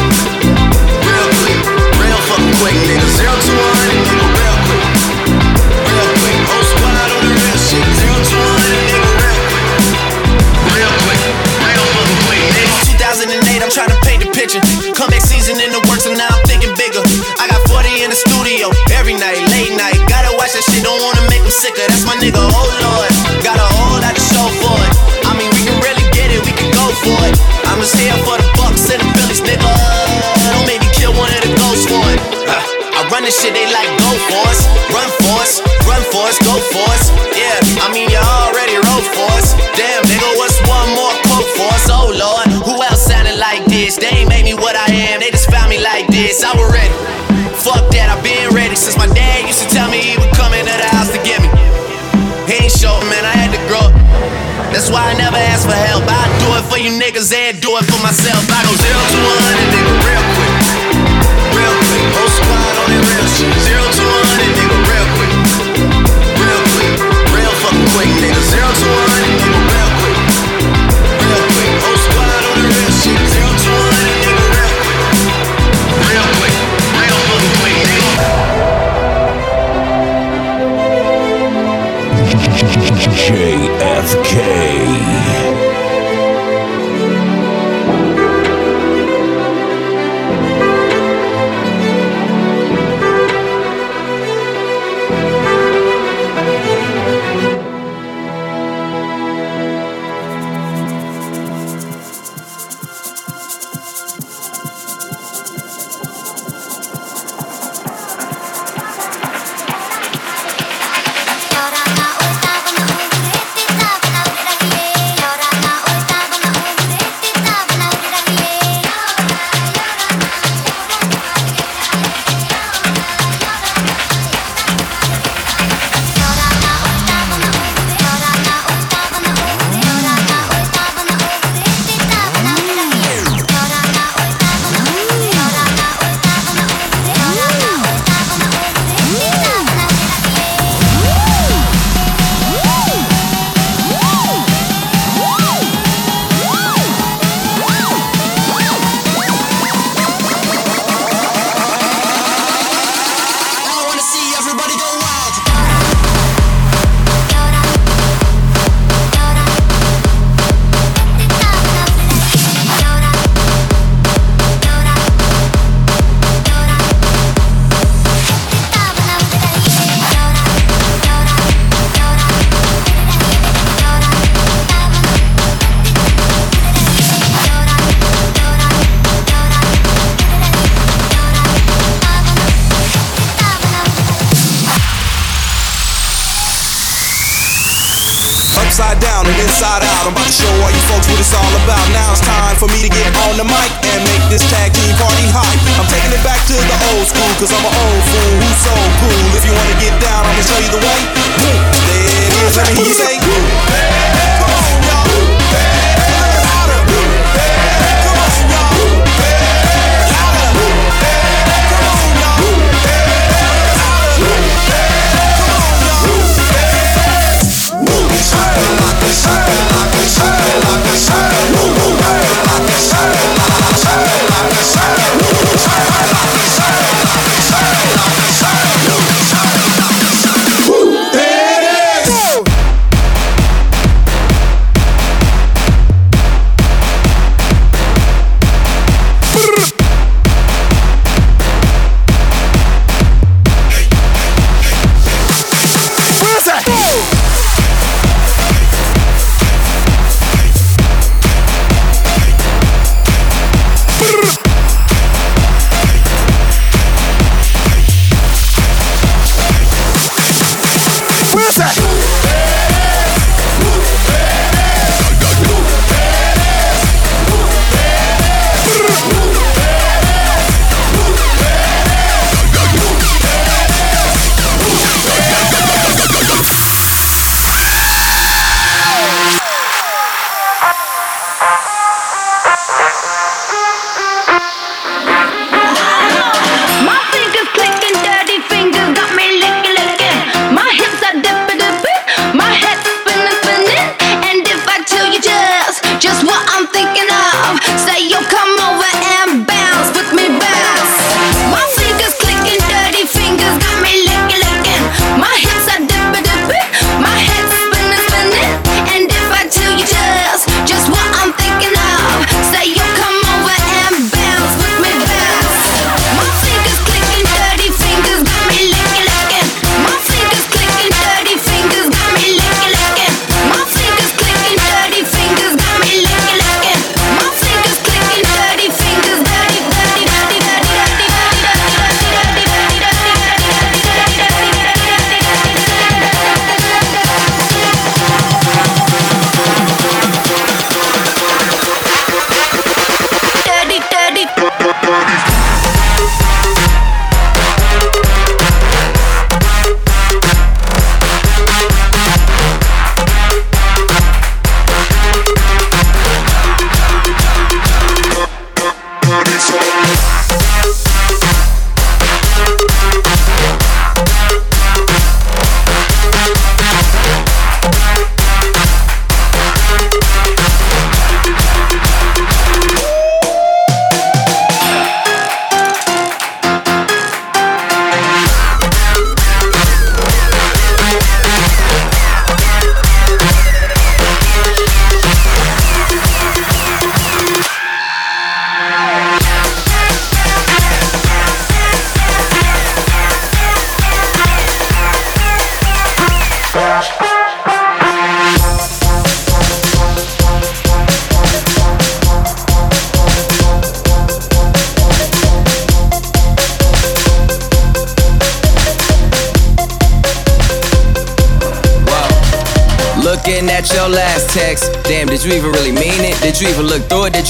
real 1.08 1.28
quick, 1.40 1.58
real 1.98 2.20
fucking 2.30 2.54
quick, 2.60 2.78
nigga. 2.86 3.08
Zero 3.16 3.34
to 3.34 3.52
one 3.56 3.74
hundred, 3.80 4.00
nigga, 4.06 4.28
real 4.38 4.58
quick, 4.68 4.84
real 5.88 6.10
quick. 6.20 6.38
Whole 6.46 6.66
squad 6.68 7.10
on 7.10 7.22
the 7.26 7.32
real 7.32 7.58
shit. 7.58 7.82
Zero 7.96 8.18
to 8.20 8.36
one 8.38 8.60
hundred, 8.60 8.84
nigga, 8.92 9.10
real 9.24 9.40
quick, 9.50 9.66
real 10.76 10.94
quick, 11.08 11.22
real 11.64 11.86
fucking 11.96 12.22
quick, 12.28 12.44
nigga. 12.54 12.76
2008, 13.00 13.64
I'm 13.64 13.72
trying 13.74 13.90
to 13.90 14.00
paint 14.06 14.20
the 14.22 14.30
picture. 14.36 14.62
Comeback 14.94 15.24
season 15.24 15.58
in 15.64 15.72
the 15.74 15.82
them 21.50 21.58
sicker. 21.58 21.88
That's 21.90 22.06
my 22.06 22.16
nigga, 22.22 22.38
oh 22.38 22.70
lord. 22.86 23.12
Got 23.42 23.58
a 23.58 23.68
whole 23.82 23.98
lot 23.98 24.14
to 24.14 24.22
show 24.22 24.46
for 24.62 24.78
it. 24.86 24.94
I 25.26 25.34
mean, 25.34 25.50
we 25.50 25.62
can 25.66 25.78
really 25.82 26.06
get 26.14 26.30
it, 26.30 26.42
we 26.46 26.54
can 26.54 26.70
go 26.70 26.86
for 27.02 27.18
it. 27.26 27.36
I'm 27.66 27.82
just 27.82 27.98
here 27.98 28.14
for 28.22 28.38
the 28.38 28.46
bucks 28.54 28.86
and 28.94 29.02
the 29.02 29.10
Phillies, 29.18 29.42
nigga. 29.42 29.66
Don't 30.54 30.66
make 30.70 30.82
me 30.82 30.90
kill 30.94 31.14
one 31.18 31.34
of 31.34 31.42
the 31.42 31.52
ghosts 31.58 31.90
for 31.90 32.02
it. 32.14 32.22
I 32.94 33.08
run 33.10 33.26
this 33.26 33.40
shit, 33.42 33.56
they 33.56 33.66
like 33.72 33.90
go 33.98 34.12
for 34.30 34.44
us, 34.52 34.62
run 34.94 35.10
for 35.24 35.36
us, 35.42 35.64
run 35.88 36.04
for 36.14 36.28
us, 36.30 36.38
go 36.44 36.54
for 36.70 36.86
us. 36.94 37.10
Yeah, 37.34 37.58
I 37.82 37.88
mean 37.90 38.12
you 38.12 38.20
already 38.20 38.78
wrote 38.78 39.08
for 39.10 39.30
us. 39.40 39.56
Damn, 39.74 40.06
nigga, 40.06 40.30
what's 40.38 40.60
one 40.68 40.90
more 40.94 41.16
quote 41.26 41.50
for 41.58 41.70
us? 41.74 41.88
Oh 41.90 42.12
lord, 42.12 42.48
who 42.62 42.76
else 42.84 43.02
sounded 43.02 43.40
like 43.40 43.64
this? 43.66 43.98
They 43.98 44.22
ain't 44.22 44.30
made 44.30 44.44
me 44.44 44.54
what 44.54 44.76
I 44.76 44.92
am, 45.16 45.24
they 45.24 45.32
just 45.32 45.50
found 45.50 45.72
me 45.72 45.82
like 45.82 46.06
this. 46.12 46.44
I 46.44 46.54
was 46.54 46.68
ready. 46.70 46.94
Fuck 47.56 47.90
that, 47.96 48.12
I've 48.12 48.24
been 48.24 48.49
never 55.32 55.44
ask 55.46 55.68
for 55.68 55.76
help. 55.76 56.04
I 56.08 56.26
do 56.42 56.48
it 56.58 56.66
for 56.72 56.78
you 56.78 56.92
niggas 57.00 57.34
and 57.34 57.62
do 57.62 57.78
it 57.78 57.86
for 57.86 58.02
myself. 58.02 58.42
I 58.50 58.66
go 58.66 58.74
zero 58.74 59.02
to 59.14 59.20
one 59.30 59.59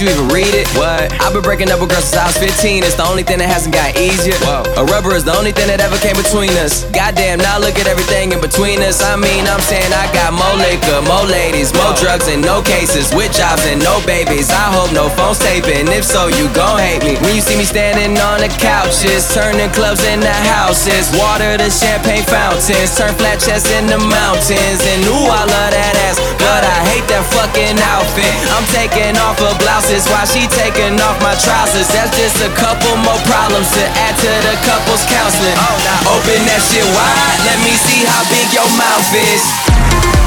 you 0.01 0.07
even 0.07 0.27
read 0.29 0.53
it? 0.53 0.67
What? 0.77 1.08
I've 1.29 1.37
been 1.37 1.45
breaking 1.45 1.69
up 1.69 1.77
with 1.77 1.93
girls 1.93 2.09
since 2.09 2.17
I 2.17 2.25
was 2.25 2.41
15. 2.41 2.81
It's 2.81 2.97
the 2.97 3.05
only 3.05 3.21
thing 3.21 3.37
that 3.37 3.45
hasn't 3.45 3.69
got 3.69 3.93
easier. 3.93 4.33
A 4.49 4.81
rubber 4.89 5.13
is 5.13 5.21
the 5.21 5.37
only 5.37 5.53
thing 5.53 5.69
that 5.69 5.77
ever 5.77 5.93
came 6.01 6.17
between 6.17 6.49
us. 6.57 6.89
Goddamn, 6.89 7.37
now 7.37 7.61
look 7.61 7.77
at 7.77 7.85
everything 7.85 8.33
in 8.33 8.41
between 8.41 8.81
us. 8.81 8.97
I 9.05 9.13
mean, 9.13 9.45
I'm 9.45 9.61
saying 9.61 9.93
I 9.93 10.09
got 10.09 10.33
more 10.33 10.57
liquor, 10.57 11.05
more 11.05 11.29
ladies, 11.29 11.69
more 11.77 11.93
drugs, 12.01 12.25
and 12.25 12.41
no 12.41 12.65
cases. 12.65 13.13
With 13.13 13.29
jobs 13.29 13.61
and 13.69 13.77
no 13.77 14.01
babies. 14.09 14.49
I 14.49 14.73
hope 14.73 14.89
no 14.89 15.05
phone's 15.13 15.37
taping. 15.37 15.85
If 15.93 16.01
so, 16.01 16.33
you 16.33 16.49
gon' 16.57 16.81
hate 16.81 17.05
me. 17.05 17.13
When 17.21 17.37
you 17.37 17.45
see 17.45 17.61
me 17.61 17.65
standing 17.69 18.17
on 18.17 18.41
the 18.41 18.49
couches, 18.57 19.29
turning 19.29 19.69
clubs 19.77 20.01
into 20.09 20.33
houses. 20.49 21.13
Water 21.13 21.61
to 21.61 21.69
champagne 21.69 22.25
fountains. 22.25 22.97
Turn 22.97 23.13
flat 23.21 23.37
chests 23.37 23.69
in 23.69 23.85
the 23.85 24.01
mountains. 24.01 24.81
And 24.81 25.05
ooh, 25.05 25.29
I 25.29 25.45
love 25.45 25.77
that 25.77 25.93
ass. 26.09 26.17
But 26.41 26.65
I 26.65 26.77
hate 26.89 27.05
that 27.13 27.21
fucking 27.37 27.77
outfit. 27.85 28.33
I'm 28.49 28.65
taking 28.73 29.13
off 29.21 29.37
her 29.37 29.53
blouses 29.61 30.09
while 30.09 30.25
she 30.25 30.49
taking 30.49 30.97
off 30.97 31.18
my 31.21 31.35
trousers. 31.35 31.87
That's 31.91 32.11
just 32.15 32.39
a 32.43 32.51
couple 32.55 32.95
more 33.03 33.19
problems 33.27 33.69
to 33.75 33.83
add 34.07 34.15
to 34.19 34.31
the 34.45 34.55
couple's 34.65 35.03
counseling. 35.07 35.55
Oh, 35.55 36.15
open 36.15 36.39
that 36.47 36.61
shit 36.63 36.85
wide. 36.85 37.39
Let 37.47 37.59
me 37.63 37.73
see 37.75 38.03
how 38.07 38.23
big 38.31 38.47
your 38.55 38.69
mouth 38.75 39.09
is. 39.15 40.18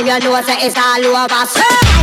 you 0.00 0.06
know 0.06 0.42
say 0.42 0.56
it's 0.66 0.76
all 0.78 1.04
over. 1.04 1.46
So. 1.46 1.99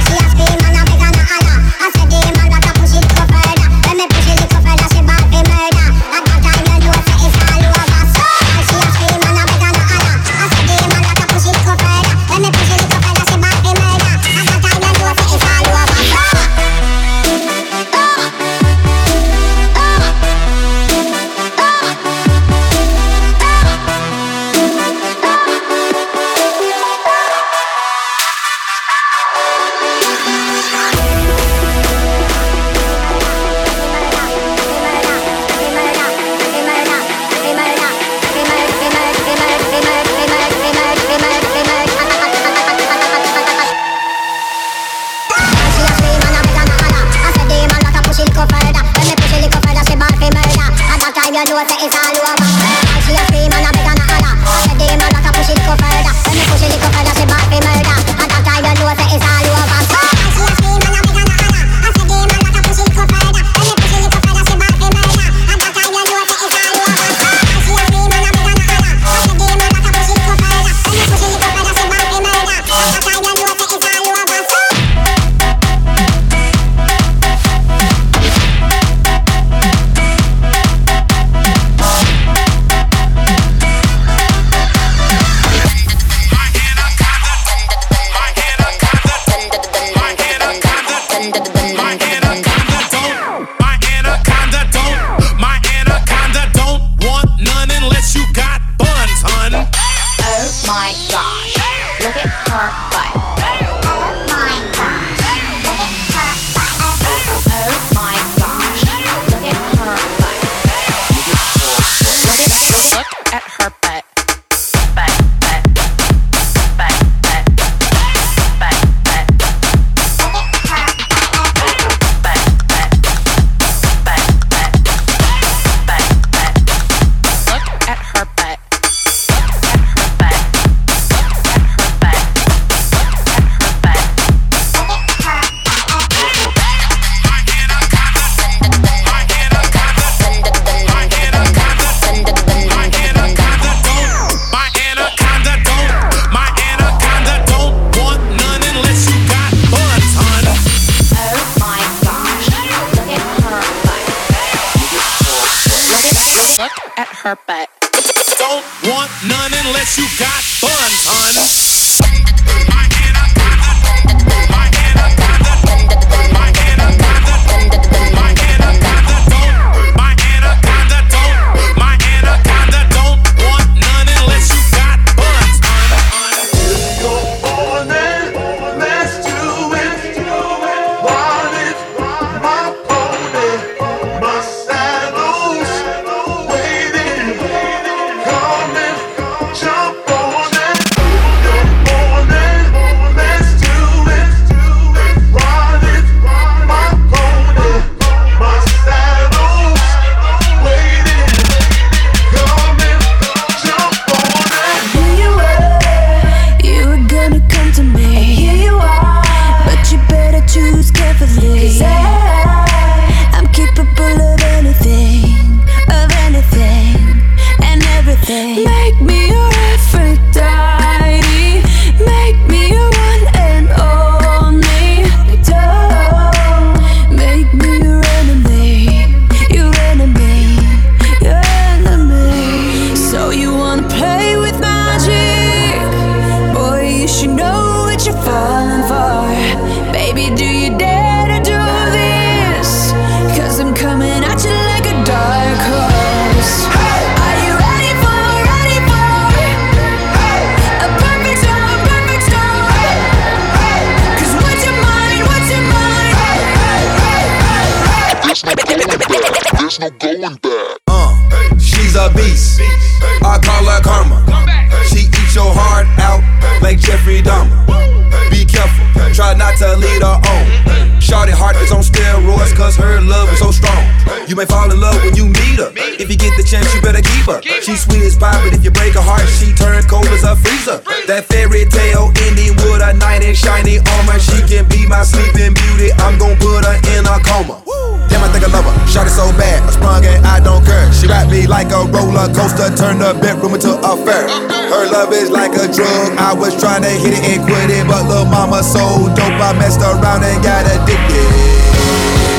is 278.01 278.15
pop, 278.15 278.37
but 278.43 278.53
if 278.53 278.63
you 278.63 278.71
break 278.71 278.93
her 278.93 279.01
heart, 279.01 279.25
she 279.27 279.53
turn 279.53 279.81
cold 279.87 280.07
as 280.13 280.23
a 280.23 280.35
freezer. 280.35 280.81
That 281.07 281.25
fairy 281.29 281.65
tale 281.65 282.11
ending 282.27 282.55
with 282.61 282.81
a 282.81 282.93
knight 282.97 283.23
in 283.23 283.35
shiny 283.35 283.79
armor. 283.97 284.19
She 284.19 284.41
can 284.45 284.67
be 284.69 284.85
my 284.87 285.03
sleeping 285.03 285.53
beauty. 285.53 285.93
I'm 286.03 286.17
gon' 286.17 286.37
put 286.37 286.65
her 286.65 286.77
in 286.93 287.05
a 287.05 287.17
coma. 287.23 287.63
Damn, 288.09 288.23
I 288.23 288.29
think 288.31 288.43
I 288.45 288.49
love 288.51 288.65
her. 288.65 288.75
Shot 288.87 289.07
it 289.07 289.15
so 289.15 289.29
bad, 289.35 289.63
I 289.63 289.71
sprung 289.71 290.05
and 290.05 290.25
I 290.25 290.39
don't 290.39 290.63
care. 290.63 290.91
She 290.93 291.07
wrapped 291.07 291.31
me 291.31 291.47
like 291.47 291.71
a 291.71 291.85
roller 291.87 292.27
coaster, 292.33 292.71
turned 292.75 293.01
the 293.01 293.13
bedroom 293.17 293.55
into 293.55 293.75
a 293.75 293.93
fair. 294.05 294.27
Her 294.71 294.85
love 294.91 295.13
is 295.13 295.29
like 295.29 295.53
a 295.55 295.67
drug. 295.71 296.17
I 296.17 296.33
was 296.33 296.55
trying 296.59 296.83
to 296.83 296.91
hit 296.91 297.17
it 297.17 297.23
and 297.37 297.41
quit 297.45 297.69
it, 297.69 297.87
but 297.87 298.05
little 298.07 298.25
mama 298.25 298.63
so 298.63 299.07
dope, 299.15 299.39
I 299.39 299.53
messed 299.59 299.81
around 299.81 300.23
and 300.23 300.39
got 300.43 300.65
addicted. 300.65 301.29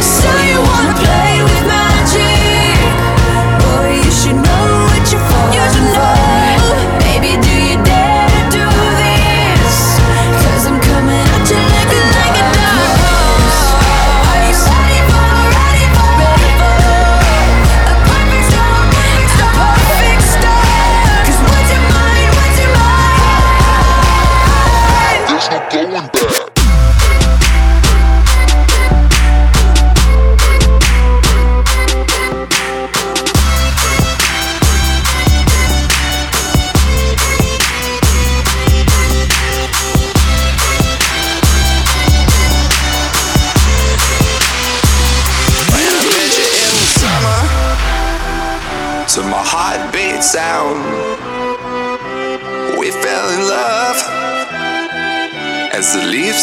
So 0.03 0.31
you 0.45 0.61
wanna 0.61 0.95
play? 0.99 1.18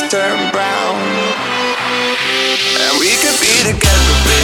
leaves 0.02 0.12
turn 0.12 0.52
brown. 0.52 0.96
And 2.80 3.00
we 3.00 3.10
could 3.22 3.40
be 3.40 3.72
together. 3.72 4.35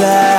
that 0.00 0.29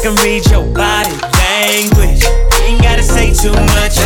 I 0.00 0.02
can 0.02 0.14
read 0.24 0.46
your 0.48 0.64
body 0.72 1.12
language. 1.36 2.24
You 2.24 2.64
ain't 2.64 2.82
gotta 2.82 3.02
say 3.02 3.34
too 3.34 3.52
much. 3.52 3.98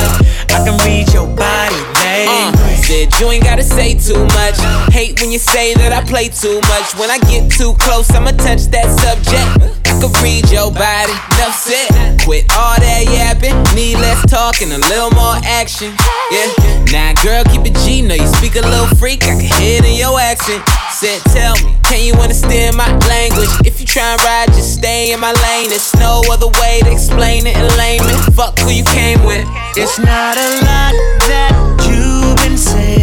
I 0.50 0.58
can 0.66 0.76
read 0.82 1.06
your 1.14 1.28
body 1.36 1.76
language. 2.02 2.58
Uh, 2.58 2.82
said 2.82 3.20
you 3.20 3.30
ain't 3.30 3.44
gotta 3.44 3.62
say 3.62 3.94
too 3.94 4.26
much. 4.34 4.58
Hate 4.92 5.20
when 5.20 5.30
you 5.30 5.38
say 5.38 5.72
that 5.74 5.92
I 5.92 6.02
play 6.02 6.30
too 6.30 6.60
much. 6.62 6.98
When 6.98 7.10
I 7.12 7.18
get 7.30 7.48
too 7.48 7.74
close, 7.78 8.10
I'ma 8.10 8.32
touch 8.32 8.66
that 8.74 8.90
subject 8.90 9.83
can 10.08 10.22
read 10.22 10.50
your 10.50 10.70
body. 10.70 11.12
Enough 11.36 11.56
said. 11.56 12.20
Quit 12.24 12.44
all 12.56 12.76
that 12.80 13.04
yapping. 13.08 13.56
Need 13.76 13.96
less 14.00 14.20
talk 14.28 14.60
and 14.62 14.72
a 14.72 14.80
little 14.88 15.10
more 15.12 15.36
action. 15.44 15.92
Yeah. 16.30 16.48
Now, 16.92 17.12
girl, 17.22 17.44
keep 17.44 17.64
it 17.64 17.76
G. 17.84 18.02
Know 18.02 18.14
you 18.14 18.26
speak 18.26 18.56
a 18.56 18.64
little 18.64 18.88
freak. 18.96 19.24
I 19.24 19.36
can 19.36 19.48
hear 19.60 19.80
it 19.80 19.84
in 19.84 19.96
your 19.96 20.18
accent. 20.18 20.62
Said, 20.92 21.20
tell 21.32 21.54
me, 21.64 21.76
can 21.84 22.04
you 22.04 22.14
understand 22.14 22.76
my 22.76 22.88
language? 23.08 23.50
If 23.64 23.80
you 23.80 23.86
try 23.86 24.12
and 24.12 24.20
ride, 24.22 24.48
just 24.48 24.74
stay 24.74 25.12
in 25.12 25.20
my 25.20 25.32
lane. 25.32 25.68
There's 25.68 25.94
no 25.96 26.22
other 26.30 26.48
way 26.60 26.80
to 26.84 26.90
explain 26.90 27.46
it 27.46 27.56
in 27.56 27.66
layman. 27.76 28.16
Fuck 28.32 28.58
who 28.60 28.70
you 28.70 28.84
came 28.84 29.22
with. 29.24 29.46
It's 29.76 29.98
not 29.98 30.36
a 30.36 30.48
lot 30.64 30.94
that 31.28 31.52
you've 31.88 32.36
been 32.44 32.58
saying. 32.58 32.93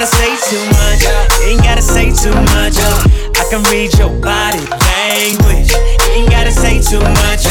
Gotta 0.00 0.16
say 0.16 0.34
too 0.48 0.64
much. 0.80 1.04
Ain't 1.44 1.62
gotta 1.62 1.82
say 1.82 2.08
too 2.08 2.32
much. 2.56 2.72
I 3.36 3.44
can 3.50 3.62
read 3.64 3.92
your 3.98 4.08
body 4.22 4.64
language. 4.88 5.68
Ain't 6.08 6.30
gotta 6.30 6.50
say 6.50 6.80
too 6.80 7.00
much. 7.20 7.44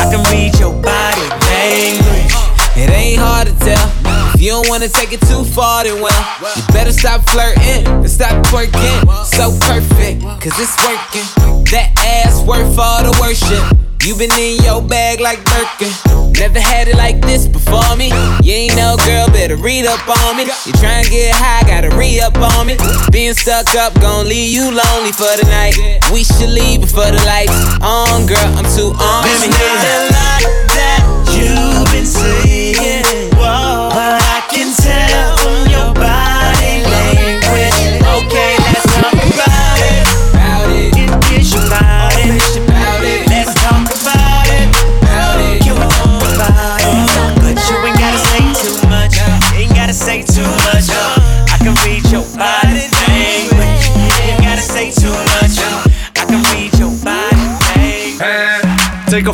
I 0.00 0.08
can 0.08 0.24
read 0.32 0.58
your 0.58 0.72
body 0.72 1.28
language. 1.52 2.32
It 2.80 2.88
ain't 2.88 3.20
hard 3.20 3.48
to 3.48 3.54
tell. 3.60 3.92
If 4.34 4.40
you 4.40 4.52
don't 4.52 4.66
wanna 4.70 4.88
take 4.88 5.12
it 5.12 5.20
too 5.20 5.44
far, 5.44 5.84
then 5.84 6.00
well, 6.00 6.16
you 6.56 6.62
better 6.72 6.92
stop 6.92 7.28
flirting 7.28 7.86
and 7.86 8.10
stop 8.10 8.42
twerking. 8.46 9.04
So 9.26 9.52
perfect, 9.60 10.22
cause 10.40 10.56
it's 10.56 10.76
working. 10.80 11.28
That 11.72 11.92
ass 12.24 12.42
worth 12.46 12.78
all 12.78 13.02
the 13.04 13.12
worship. 13.20 13.76
You 14.02 14.16
been 14.16 14.32
in 14.40 14.64
your 14.64 14.80
bag 14.80 15.20
like 15.20 15.44
Birkin. 15.44 16.21
Never 16.38 16.60
had 16.60 16.88
it 16.88 16.96
like 16.96 17.20
this 17.20 17.46
before 17.46 17.96
me. 17.96 18.08
You 18.42 18.52
ain't 18.52 18.76
no 18.76 18.96
girl, 19.06 19.28
better 19.28 19.56
read 19.56 19.86
up 19.86 20.02
on 20.08 20.36
me. 20.36 20.44
You 20.44 20.72
tryna 20.74 21.08
get 21.10 21.34
high, 21.34 21.62
gotta 21.68 21.94
re 21.96 22.20
up 22.20 22.36
on 22.36 22.66
me. 22.66 22.76
Being 23.10 23.34
stuck 23.34 23.74
up, 23.76 23.94
gon' 24.00 24.28
leave 24.28 24.52
you 24.52 24.64
lonely 24.64 25.12
for 25.12 25.30
the 25.38 25.46
night. 25.48 25.76
We 26.12 26.24
should 26.24 26.50
leave 26.50 26.80
before 26.80 27.10
the 27.10 27.22
lights 27.24 27.54
on, 27.80 28.26
girl. 28.26 28.38
I'm 28.58 28.66
too 28.74 28.90
on. 28.90 29.22
Not 29.22 29.32
a 29.86 30.10
lot 30.10 30.42
that 30.74 31.00
you've 31.30 31.92
been 31.92 32.06
saying, 32.06 33.21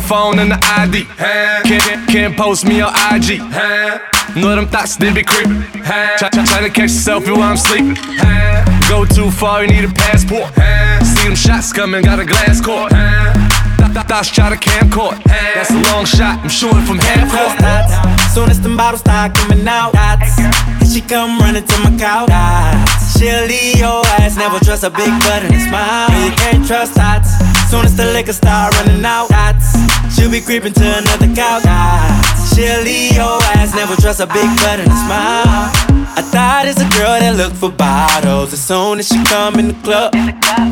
phone 0.09 0.39
and 0.39 0.49
the 0.49 0.59
ID. 0.81 1.05
Can't, 1.69 2.09
can't 2.09 2.35
post 2.35 2.65
me 2.65 2.81
on 2.81 2.89
IG. 3.13 3.37
Know 4.35 4.55
them 4.55 4.67
thoughts, 4.67 4.95
they 4.97 5.13
be 5.13 5.21
creeping. 5.23 5.61
Try, 6.17 6.29
try, 6.33 6.45
try 6.45 6.61
to 6.65 6.69
catch 6.73 6.89
a 6.89 6.97
selfie 7.05 7.29
while 7.31 7.53
I'm 7.53 7.57
sleeping. 7.57 7.93
Go 8.89 9.05
too 9.05 9.29
far, 9.29 9.61
you 9.63 9.69
need 9.69 9.85
a 9.85 9.93
passport. 9.93 10.49
See 11.05 11.27
them 11.27 11.35
shots 11.35 11.71
coming, 11.71 12.01
got 12.01 12.19
a 12.19 12.25
glass 12.25 12.59
court. 12.59 12.89
Th- 12.89 13.93
th- 13.93 14.05
Thoughts 14.09 14.29
try 14.33 14.49
to 14.49 14.57
camcord. 14.57 15.21
That's 15.53 15.69
a 15.69 15.77
long 15.93 16.05
shot, 16.05 16.39
I'm 16.41 16.49
shooting 16.49 16.81
from 16.89 16.97
half 16.97 17.29
court. 17.29 17.53
Dots. 17.61 18.33
Soon 18.33 18.49
as 18.49 18.59
the 18.59 18.69
bottles 18.75 19.01
start 19.01 19.35
coming 19.35 19.67
out, 19.67 19.93
dots. 19.93 20.39
And 20.39 20.89
she 20.89 21.01
come 21.01 21.37
running 21.37 21.65
to 21.65 21.77
my 21.85 21.93
couch. 21.97 22.29
Dots. 22.29 23.17
She'll 23.19 23.45
leave 23.45 23.77
your 23.77 24.01
ass, 24.17 24.35
never 24.37 24.57
trust 24.59 24.83
a 24.83 24.89
big 24.89 25.13
butt 25.21 25.43
and 25.45 25.53
a 25.53 25.59
smile. 25.69 26.09
You 26.25 26.31
can't 26.35 26.65
trust 26.65 26.95
dots. 26.95 27.29
Soon 27.69 27.85
as 27.85 27.95
the 27.95 28.05
liquor 28.05 28.33
start 28.33 28.75
running 28.77 29.05
out, 29.05 29.29
dots. 29.29 29.77
She'll 30.15 30.31
be 30.31 30.41
creeping 30.41 30.73
to 30.73 30.97
another 30.97 31.27
couch. 31.35 31.61
Dots. 31.61 32.55
She'll 32.55 32.81
leave 32.81 33.15
your 33.15 33.37
ass, 33.53 33.75
never 33.75 33.95
trust 33.95 34.19
a 34.19 34.25
big 34.25 34.49
butt 34.57 34.79
and 34.79 34.89
a 34.89 34.97
smile. 35.05 35.69
I 36.17 36.21
thought 36.21 36.65
it's 36.65 36.81
a 36.81 36.89
girl 36.97 37.19
that 37.19 37.35
look 37.37 37.53
for 37.53 37.69
bottles. 37.69 38.53
As 38.53 38.61
soon 38.61 38.97
as 38.97 39.07
she 39.07 39.23
come 39.25 39.59
in 39.59 39.67
the 39.67 39.77
club, 39.85 40.15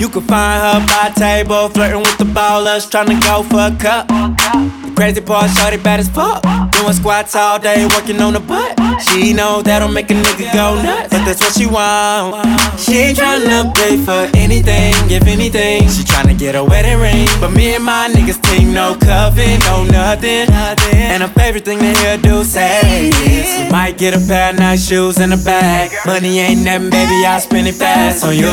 you 0.01 0.09
can 0.09 0.23
find 0.23 0.57
her 0.59 0.87
by 0.87 1.11
table, 1.15 1.69
flirting 1.69 1.99
with 1.99 2.17
the 2.17 2.25
ballers, 2.25 2.89
trying 2.89 3.07
to 3.07 3.19
go 3.27 3.43
for 3.43 3.69
a 3.69 3.77
cup. 3.77 4.76
Crazy 4.97 5.21
part, 5.21 5.51
shorty 5.51 5.77
bad 5.77 5.99
as 5.99 6.09
fuck. 6.09 6.41
Doing 6.71 6.91
squats 6.91 7.35
all 7.35 7.59
day, 7.59 7.85
working 7.85 8.19
on 8.19 8.33
the 8.33 8.39
butt. 8.39 8.73
She 8.99 9.31
know 9.31 9.61
that'll 9.61 9.91
make 9.91 10.09
a 10.09 10.15
nigga 10.15 10.51
go 10.51 10.73
nuts, 10.81 11.13
but 11.13 11.23
that's 11.23 11.39
what 11.39 11.53
she 11.53 11.67
want. 11.67 12.33
She 12.79 12.97
ain't 12.97 13.19
tryna 13.19 13.75
pay 13.75 13.97
for 13.97 14.25
anything, 14.35 14.95
if 15.11 15.27
anything. 15.27 15.83
She 15.83 16.01
tryna 16.01 16.35
get 16.35 16.55
a 16.55 16.63
wedding 16.63 16.99
ring, 16.99 17.27
but 17.39 17.51
me 17.51 17.75
and 17.75 17.85
my 17.85 18.09
niggas 18.11 18.41
think 18.41 18.69
no 18.69 18.97
coven, 18.97 19.59
no 19.69 19.83
nothing. 19.85 20.49
And 20.49 21.21
her 21.21 21.29
favorite 21.29 21.63
thing 21.63 21.77
to 21.77 21.93
hear 21.99 22.17
do 22.17 22.43
say 22.43 23.09
is, 23.09 23.65
you 23.65 23.71
might 23.71 23.99
get 23.99 24.15
a 24.15 24.19
pair 24.27 24.49
of 24.49 24.57
nice 24.57 24.87
shoes 24.87 25.19
and 25.19 25.31
a 25.31 25.37
bag. 25.37 25.91
Money 26.07 26.39
ain't 26.39 26.65
nothing, 26.65 26.89
baby, 26.89 27.23
I'll 27.23 27.39
spend 27.39 27.67
it 27.67 27.75
fast 27.75 28.25
on 28.25 28.35
you. 28.35 28.49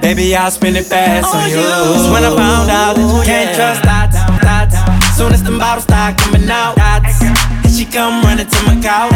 Baby, 0.00 0.36
I'll 0.36 0.52
spend 0.52 0.76
it 0.76 0.86
fast 0.86 1.34
on 1.34 1.50
you. 1.50 2.12
When 2.12 2.22
I 2.22 2.30
found 2.30 2.70
out 2.70 2.94
that 2.94 3.18
you 3.18 3.24
can't 3.26 3.56
trust. 3.56 4.23
Soon 5.14 5.32
as 5.32 5.44
them 5.44 5.58
bottles 5.58 5.84
start 5.84 6.18
coming 6.18 6.50
out, 6.50 6.74
dots. 6.74 7.22
And 7.22 7.70
she 7.70 7.84
come 7.84 8.24
running 8.24 8.48
to 8.48 8.60
my 8.66 8.74
couch. 8.82 9.14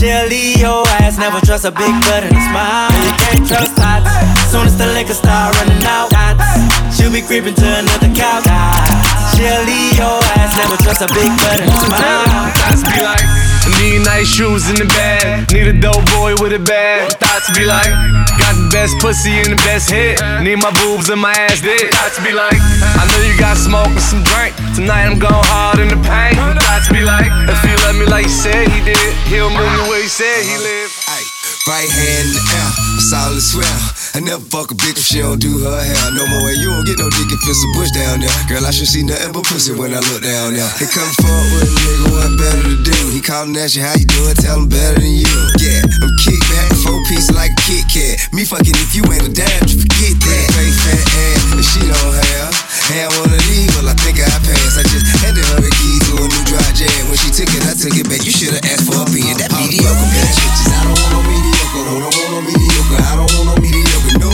She'll 0.00 0.26
leave 0.26 0.56
your 0.56 0.88
ass, 1.04 1.18
never 1.18 1.38
trust 1.44 1.66
a 1.66 1.70
big 1.70 1.92
butt 2.08 2.24
and 2.24 2.34
a 2.34 2.42
smile. 2.48 2.90
You 3.04 3.12
can't 3.20 3.46
trust 3.46 3.76
dots. 3.76 4.08
Soon 4.50 4.66
as 4.66 4.78
the 4.78 4.86
liquor 4.86 5.12
start 5.12 5.54
running 5.60 5.84
out, 5.84 6.08
dots. 6.10 6.96
She'll 6.96 7.12
be 7.12 7.20
creeping 7.20 7.54
to 7.54 7.66
another 7.78 8.08
couch, 8.14 8.44
dots. 8.44 9.01
She'll 9.42 9.66
your 9.98 10.22
ass, 10.38 10.54
never 10.54 10.78
trust 10.78 11.02
a 11.02 11.10
big 11.10 11.26
butt 11.42 11.58
smile. 11.82 12.30
Thoughts 12.62 12.86
be 12.86 13.02
like, 13.02 13.26
I 13.26 13.74
need 13.82 14.06
nice 14.06 14.30
shoes 14.30 14.70
in 14.70 14.78
the 14.78 14.86
bag. 14.86 15.50
Need 15.50 15.66
a 15.66 15.74
dope 15.74 16.06
boy 16.14 16.38
with 16.38 16.54
a 16.54 16.62
bag. 16.62 17.10
Thoughts 17.18 17.50
be 17.50 17.66
like, 17.66 17.90
got 18.38 18.54
the 18.54 18.70
best 18.70 18.94
pussy 19.02 19.42
and 19.42 19.50
the 19.50 19.58
best 19.66 19.90
hit. 19.90 20.22
Need 20.46 20.62
my 20.62 20.70
boobs 20.86 21.10
and 21.10 21.18
my 21.18 21.34
ass 21.34 21.58
dick. 21.58 21.90
Thoughts 21.90 22.22
be 22.22 22.30
like, 22.30 22.54
I 22.54 23.02
know 23.10 23.18
you 23.26 23.34
got 23.34 23.58
smoke 23.58 23.90
and 23.90 24.06
some 24.06 24.22
drink. 24.22 24.54
Tonight 24.78 25.10
I'm 25.10 25.18
going 25.18 25.34
hard 25.50 25.82
in 25.82 25.90
the 25.90 25.98
paint. 26.06 26.38
Thoughts 26.38 26.86
be 26.94 27.02
like, 27.02 27.34
if 27.50 27.58
you 27.66 27.74
love 27.82 27.98
me 27.98 28.06
like 28.06 28.30
you 28.30 28.36
said 28.46 28.70
he 28.70 28.78
did, 28.86 29.10
he'll 29.26 29.50
move 29.50 29.66
me 29.74 29.82
where 29.90 30.06
he 30.06 30.06
said 30.06 30.46
he 30.46 30.54
lived. 30.54 30.94
Ay, 31.10 31.26
right 31.66 31.90
hand 31.90 32.30
in 32.30 32.38
the 32.38 32.44
air, 32.46 32.70
solid 33.10 33.42
swell. 33.42 34.01
I 34.12 34.20
never 34.20 34.44
fuck 34.44 34.68
a 34.68 34.76
bitch 34.76 35.00
if 35.00 35.08
she 35.08 35.24
don't 35.24 35.40
do 35.40 35.64
her 35.64 35.80
hair 35.80 36.04
no 36.12 36.28
more. 36.28 36.52
And 36.52 36.60
you 36.60 36.68
don't 36.68 36.84
get 36.84 37.00
no 37.00 37.08
dick 37.08 37.32
if 37.32 37.40
it's 37.48 37.64
a 37.64 37.70
bush 37.72 37.88
down 37.96 38.20
there. 38.20 38.28
Girl, 38.44 38.60
I 38.60 38.68
should 38.68 38.92
see 38.92 39.00
nothing 39.00 39.32
but 39.32 39.48
pussy 39.48 39.72
when 39.72 39.96
I 39.96 40.04
look 40.04 40.20
down 40.20 40.52
there. 40.52 40.68
He 40.76 40.84
come 40.84 41.08
forward 41.16 41.48
with 41.56 41.64
a 41.64 41.72
nigga, 41.72 42.06
what 42.12 42.30
better 42.36 42.60
to 42.60 42.78
do? 42.84 42.98
He 43.08 43.24
callin' 43.24 43.56
at 43.56 43.72
you, 43.72 43.80
how 43.80 43.96
you 43.96 44.04
doing? 44.04 44.36
Tell 44.36 44.60
him 44.60 44.68
better 44.68 45.00
than 45.00 45.16
you. 45.16 45.32
Yeah, 45.56 45.80
I'm 46.04 46.12
kick 46.20 46.44
back, 46.52 46.76
four 46.84 47.00
pieces 47.08 47.32
like 47.32 47.56
a 47.56 47.60
Kit 47.64 47.88
Kat. 47.88 48.20
Me 48.36 48.44
fucking 48.44 48.76
if 48.76 48.92
you 48.92 49.00
ain't 49.08 49.24
a 49.24 49.32
damn, 49.32 49.64
just 49.64 49.80
forget 49.80 50.12
that. 50.12 50.44
Face 50.60 50.76
fat 50.84 51.08
ass, 51.08 51.42
and 51.56 51.64
she 51.64 51.80
don't 51.80 52.12
have. 52.12 52.71
Had 52.90 53.14
one 53.14 53.30
of 53.30 53.42
these, 53.46 53.70
well, 53.78 53.86
I 53.86 53.94
think 54.02 54.18
I 54.18 54.26
passed. 54.42 54.74
I 54.74 54.82
just 54.82 55.06
handed 55.22 55.46
her 55.54 55.60
the 55.62 55.70
keys 55.70 56.02
to 56.10 56.18
a 56.18 56.26
new 56.26 56.42
dry 56.50 56.66
jam. 56.74 57.06
When 57.06 57.14
she 57.14 57.30
took 57.30 57.46
it, 57.54 57.62
I 57.62 57.78
took 57.78 57.94
it 57.94 58.10
back. 58.10 58.26
You 58.26 58.34
should've 58.34 58.58
asked 58.66 58.90
for 58.90 58.98
a 58.98 59.06
being 59.14 59.38
that 59.38 59.54
mediocre 59.54 60.08
bitch. 60.10 60.34
Bitches, 60.34 60.70
I 60.74 60.90
don't 60.90 60.98
want 60.98 61.12
no 61.14 61.20
mediocre. 61.22 61.78
I 61.78 61.94
don't 61.94 62.10
want 62.10 62.30
no 62.34 62.40
mediocre. 62.42 62.98
I 62.98 63.12
don't 63.14 63.30
want 63.38 63.46
no 63.46 63.54
mediocre. 63.62 64.18
No 64.18 64.30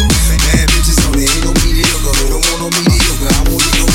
bad 0.49 0.65
bitches 0.73 0.97
on 1.05 1.13
there. 1.21 1.29
Ain't 1.29 1.45
no 1.45 1.53
mediocre. 1.61 2.15
I 2.15 2.25
don't 2.33 2.41
want 2.41 2.59
no 2.65 2.69
mediocre. 2.73 3.29
I 3.29 3.41
get 3.53 3.75
no 3.85 3.88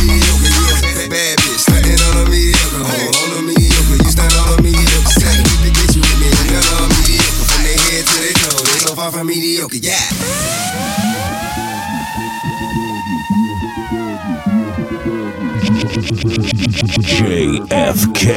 JFK. 16.86 18.28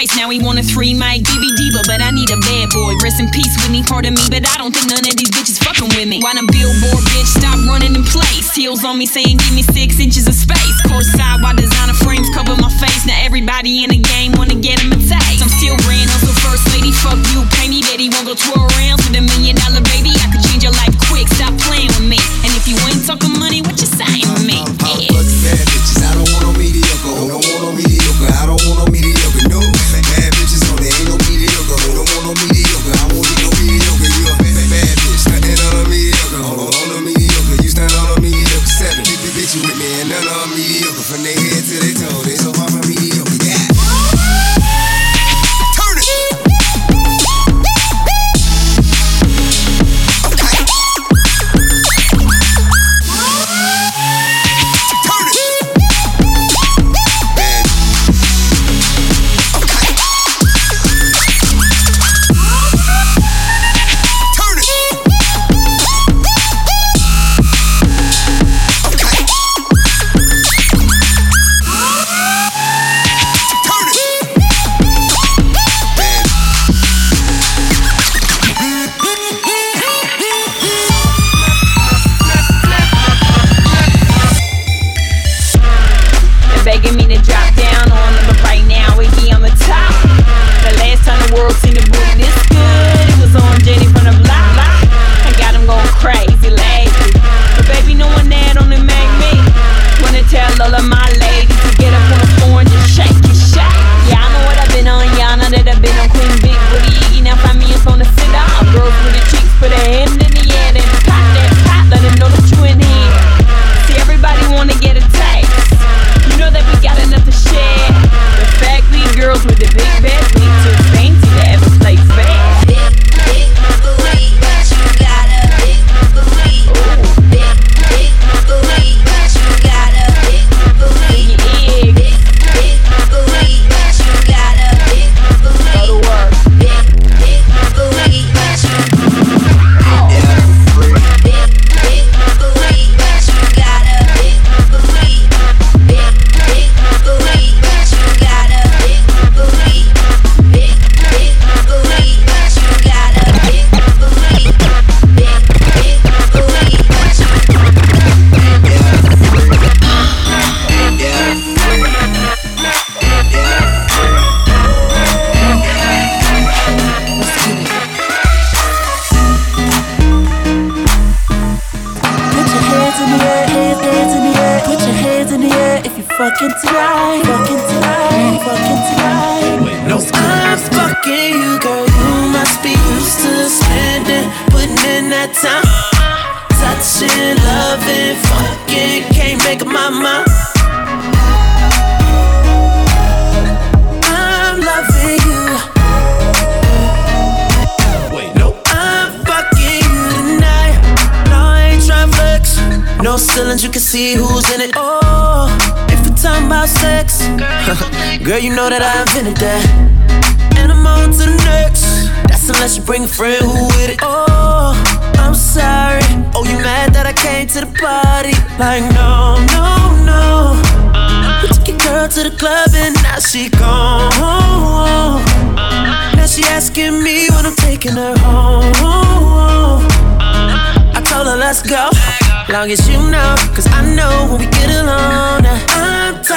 twice. 0.00 0.16
Now 0.16 0.30
he 0.30 0.40
want 0.40 0.58
a 0.58 0.62
three 0.62 0.94
mic 0.94 1.22
BB 1.22 1.44
diva, 1.56 1.82
but 1.84 2.00
I 2.00 2.10
need 2.10 2.30
a 2.30 2.40
bad 2.40 2.72
boy. 2.72 2.96
Rest 3.04 3.20
in 3.20 3.28
peace, 3.28 3.52
with 3.60 3.70
me, 3.70 3.82
part 3.84 4.06
of 4.06 4.12
me, 4.16 4.24
but 4.32 4.48
I 4.48 4.56
don't 4.56 4.72
think 4.72 4.88
none 4.88 5.04
of 5.04 5.14
these 5.16 5.28
bitches 5.28 5.60
fucking 5.60 5.92
with 5.92 6.08
me. 6.08 6.20
Why 6.24 6.32
them 6.32 6.48
billboard 6.48 7.04
bitch 7.12 7.28
stop 7.36 7.60
running 7.68 7.94
in 7.94 8.04
place? 8.04 8.54
Heels 8.54 8.84
on 8.84 8.96
me 8.96 9.04
saying 9.04 9.36
give 9.36 9.52
me 9.52 9.62
six 9.62 10.00
inches 10.00 10.26
of 10.26 10.34
space. 10.34 10.76
Course 10.88 11.08
side, 11.12 11.44
why 11.44 11.52
designer 11.52 11.96
frames 12.00 12.28
cover 12.32 12.56
my 12.56 12.72
face? 12.80 13.04
Now 13.04 13.18
everybody 13.20 13.84
in 13.84 13.90
the 13.90 14.00
game 14.00 14.32
wanna 14.40 14.56
get 14.56 14.80
him 14.80 14.92
a 14.92 14.96
taste. 14.96 15.44
I'm 15.44 15.52
still 15.60 15.76
ran 15.84 16.08
up 16.08 16.22
the 16.24 16.36
first 16.40 16.64
lady. 16.72 16.92
Fuck 17.04 17.20
you, 17.36 17.44
pay 17.60 17.68
me, 17.68 17.84
baby. 17.84 18.08
he 18.08 18.10
won't 18.10 18.24
go 18.24 18.34
twirl 18.34 18.64
around 18.72 19.04
with 19.04 19.20
a 19.20 19.22
million 19.22 19.56
dollar 19.60 19.84
baby. 19.92 20.16
I 20.16 20.32
could 20.32 20.44
change 20.48 20.64
your 20.64 20.74
life 20.80 20.96
quick. 21.08 21.28
Stop 21.36 21.52
playing 21.68 21.92
with 22.00 22.08
me. 22.08 22.20
And 22.44 22.50
if 22.56 22.64
you 22.64 22.76
ain't 22.88 23.04
talking 23.04 23.36
money, 23.36 23.60
what 23.60 23.76
you 23.76 23.88
saying 23.88 24.28
me? 24.48 24.64
I'm, 24.64 24.72
I'm, 24.80 24.96
I'm 24.96 25.00
yeah. 25.04 25.20
bad 25.44 25.64
bitches. 25.68 26.00
I 26.00 26.10
don't 26.16 26.28
want 26.32 26.42
no 26.48 26.50
mediocre. 26.56 27.28
Don't 27.28 27.49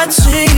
touching 0.06 0.53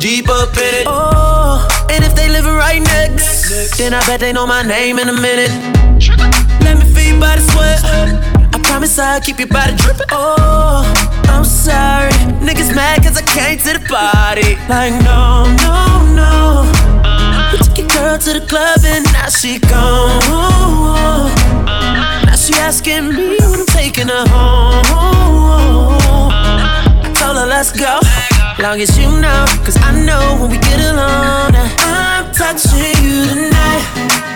deep 0.00 0.28
up 0.30 0.56
in 0.56 0.74
it. 0.80 0.86
Oh, 0.86 1.68
and 1.90 2.02
if 2.02 2.14
they 2.16 2.26
living 2.28 2.54
right 2.54 2.80
next, 2.80 3.76
then 3.76 3.92
I 3.92 4.00
bet 4.06 4.20
they 4.20 4.32
know 4.32 4.46
my 4.46 4.62
name 4.62 4.98
in 4.98 5.10
a 5.10 5.12
minute. 5.12 5.50
Let 6.64 6.78
me 6.78 6.84
feed 6.94 7.20
by 7.20 7.36
the 7.36 7.42
sweat. 7.52 7.84
I 8.54 8.58
promise 8.64 8.98
I'll 8.98 9.20
keep 9.20 9.38
your 9.38 9.48
body 9.48 9.74
dripping. 9.76 10.06
Oh, 10.10 10.84
I'm 11.28 11.44
sorry. 11.44 12.12
Niggas 12.40 12.74
mad 12.74 13.02
cause 13.02 13.18
I 13.18 13.22
came 13.22 13.58
to 13.58 13.74
the 13.78 13.84
party. 13.86 14.56
Like, 14.72 14.94
no, 15.04 15.44
no, 15.68 16.00
no. 16.16 16.64
We 17.52 17.58
took 17.58 17.76
your 17.76 17.88
girl 17.88 18.16
to 18.18 18.32
the 18.40 18.46
club 18.48 18.80
and 18.84 19.04
now 19.12 19.28
she 19.28 19.58
gone. 19.58 21.28
Now 22.24 22.36
she 22.36 22.54
asking 22.54 23.12
me 23.12 23.36
when 23.36 23.60
I'm 23.60 23.66
taking 23.66 24.08
her 24.08 24.26
home. 24.28 24.86
I 26.32 27.12
told 27.14 27.36
her, 27.36 27.46
let's 27.46 27.72
go. 27.72 28.00
Long 28.58 28.80
as 28.80 28.98
you 28.98 29.06
know, 29.20 29.44
cause 29.64 29.76
I 29.80 29.92
know 30.04 30.36
when 30.40 30.50
we 30.50 30.58
get 30.58 30.78
that 30.78 31.68
I'm 31.80 32.32
touching 32.34 32.92
you 33.02 33.24
tonight. 33.26 34.29